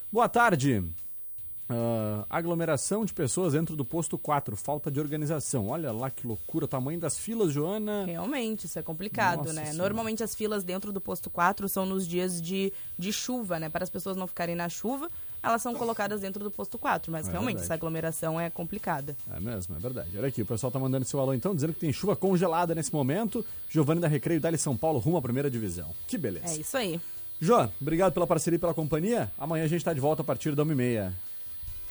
Boa 0.10 0.30
tarde. 0.30 0.82
Ah, 1.68 2.26
aglomeração 2.30 3.04
de 3.04 3.14
pessoas 3.14 3.52
dentro 3.52 3.76
do 3.76 3.84
posto 3.84 4.18
4, 4.18 4.56
falta 4.56 4.90
de 4.90 4.98
organização. 4.98 5.68
Olha 5.68 5.92
lá 5.92 6.10
que 6.10 6.26
loucura, 6.26 6.64
o 6.64 6.68
tamanho 6.70 7.00
das 7.00 7.18
filas, 7.18 7.52
Joana. 7.52 8.06
Realmente, 8.06 8.66
isso 8.66 8.80
é 8.80 8.82
complicado, 8.82 9.40
Nossa 9.40 9.54
né? 9.54 9.66
Senhora. 9.66 9.78
Normalmente 9.78 10.24
as 10.24 10.34
filas 10.34 10.64
dentro 10.64 10.94
do 10.94 11.02
posto 11.02 11.30
4 11.30 11.68
são 11.68 11.86
nos 11.86 12.08
dias 12.08 12.42
de, 12.42 12.72
de 12.98 13.12
chuva, 13.12 13.60
né? 13.60 13.68
Para 13.68 13.84
as 13.84 13.90
pessoas 13.90 14.16
não 14.16 14.26
ficarem 14.26 14.56
na 14.56 14.70
chuva, 14.70 15.10
elas 15.42 15.62
são 15.62 15.74
colocadas 15.74 16.22
dentro 16.22 16.44
do 16.44 16.52
posto 16.52 16.78
4. 16.78 17.12
Mas 17.12 17.28
É 17.28 17.32
realmente, 17.32 17.56
verdade. 17.56 17.66
essa 17.66 17.74
aglomeração 17.74 18.40
é 18.40 18.50
complicada. 18.50 19.16
É 19.34 19.40
mesmo, 19.40 19.76
é 19.76 19.80
verdade. 19.80 20.18
Olha 20.18 20.28
aqui, 20.28 20.42
o 20.42 20.46
pessoal 20.46 20.72
tá 20.72 20.80
mandando 20.80 21.06
seu 21.06 21.20
alô 21.20 21.34
então, 21.34 21.54
dizendo 21.56 21.74
que 21.74 21.80
tem 21.80 21.92
chuva 21.94 22.16
congelada 22.16 22.74
nesse 22.76 22.94
momento. 22.94 23.46
Giovanni 23.70 24.02
da 24.02 24.08
Recreio, 24.08 24.40
Dali 24.42 24.58
São 24.58 24.76
Paulo, 24.78 25.00
rumo 25.00 25.18
à 25.18 25.22
primeira 25.22 25.50
divisão. 25.50 25.94
Que 26.08 26.18
beleza. 26.18 26.54
É 26.56 26.58
isso 26.58 26.76
aí. 26.78 27.00
Jô, 27.42 27.70
obrigado 27.80 28.14
pela 28.14 28.28
parceria 28.28 28.58
e 28.58 28.60
pela 28.60 28.74
companhia. 28.74 29.32
Amanhã 29.38 29.64
a 29.64 29.68
gente 29.68 29.84
tá 29.86 29.94
de 29.94 30.00
volta 30.00 30.22
a 30.22 30.26
partir 30.26 30.56
da 30.56 30.66
1h30. 30.66 31.12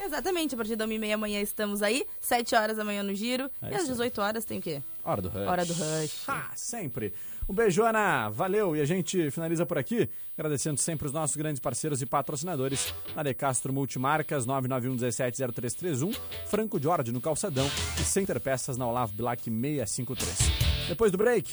Exatamente, 0.01 0.55
a 0.55 0.57
partir 0.57 0.77
da 0.77 0.87
1h30 0.87 1.13
amanhã 1.15 1.41
estamos 1.41 1.83
aí, 1.83 2.07
7 2.21 2.55
horas 2.55 2.77
da 2.77 2.85
manhã 2.85 3.03
no 3.03 3.15
giro. 3.15 3.51
É 3.61 3.71
e 3.73 3.75
às 3.75 3.81
aí. 3.83 3.89
18 3.89 4.21
horas 4.21 4.45
tem 4.45 4.59
o 4.59 4.63
quê? 4.63 4.81
Hora 5.05 5.21
do 5.23 5.29
Rush. 5.29 5.47
Hora 5.49 5.65
do 5.65 5.73
Rush. 5.73 6.23
Ah, 6.29 6.51
sempre. 6.55 7.13
Um 7.49 7.55
beijo, 7.55 7.83
Ana. 7.83 8.29
Valeu. 8.29 8.77
E 8.77 8.81
a 8.81 8.85
gente 8.85 9.31
finaliza 9.31 9.65
por 9.65 9.79
aqui, 9.79 10.09
agradecendo 10.37 10.79
sempre 10.79 11.07
os 11.07 11.13
nossos 11.13 11.35
grandes 11.35 11.61
parceiros 11.61 12.03
e 12.03 12.07
patrocinadores. 12.07 12.93
Na 13.17 13.23
De 13.23 13.33
Castro 13.33 13.73
Multimarcas, 13.73 14.47
991170331, 14.47 16.15
Franco 16.47 16.79
Jorge 16.81 17.11
no 17.11 17.21
Calçadão 17.21 17.67
e 17.99 18.05
Center 18.05 18.39
Peças 18.39 18.77
na 18.77 18.87
Olavo 18.87 19.15
Bilac 19.15 19.43
653. 19.43 20.89
Depois 20.89 21.11
do 21.11 21.17
break, 21.17 21.51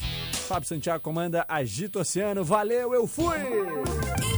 Fábio 0.48 0.68
Santiago 0.68 1.02
comanda 1.02 1.46
Agito 1.48 2.00
Oceano. 2.00 2.44
Valeu, 2.44 2.94
eu 2.94 3.08
fui! 3.08 4.35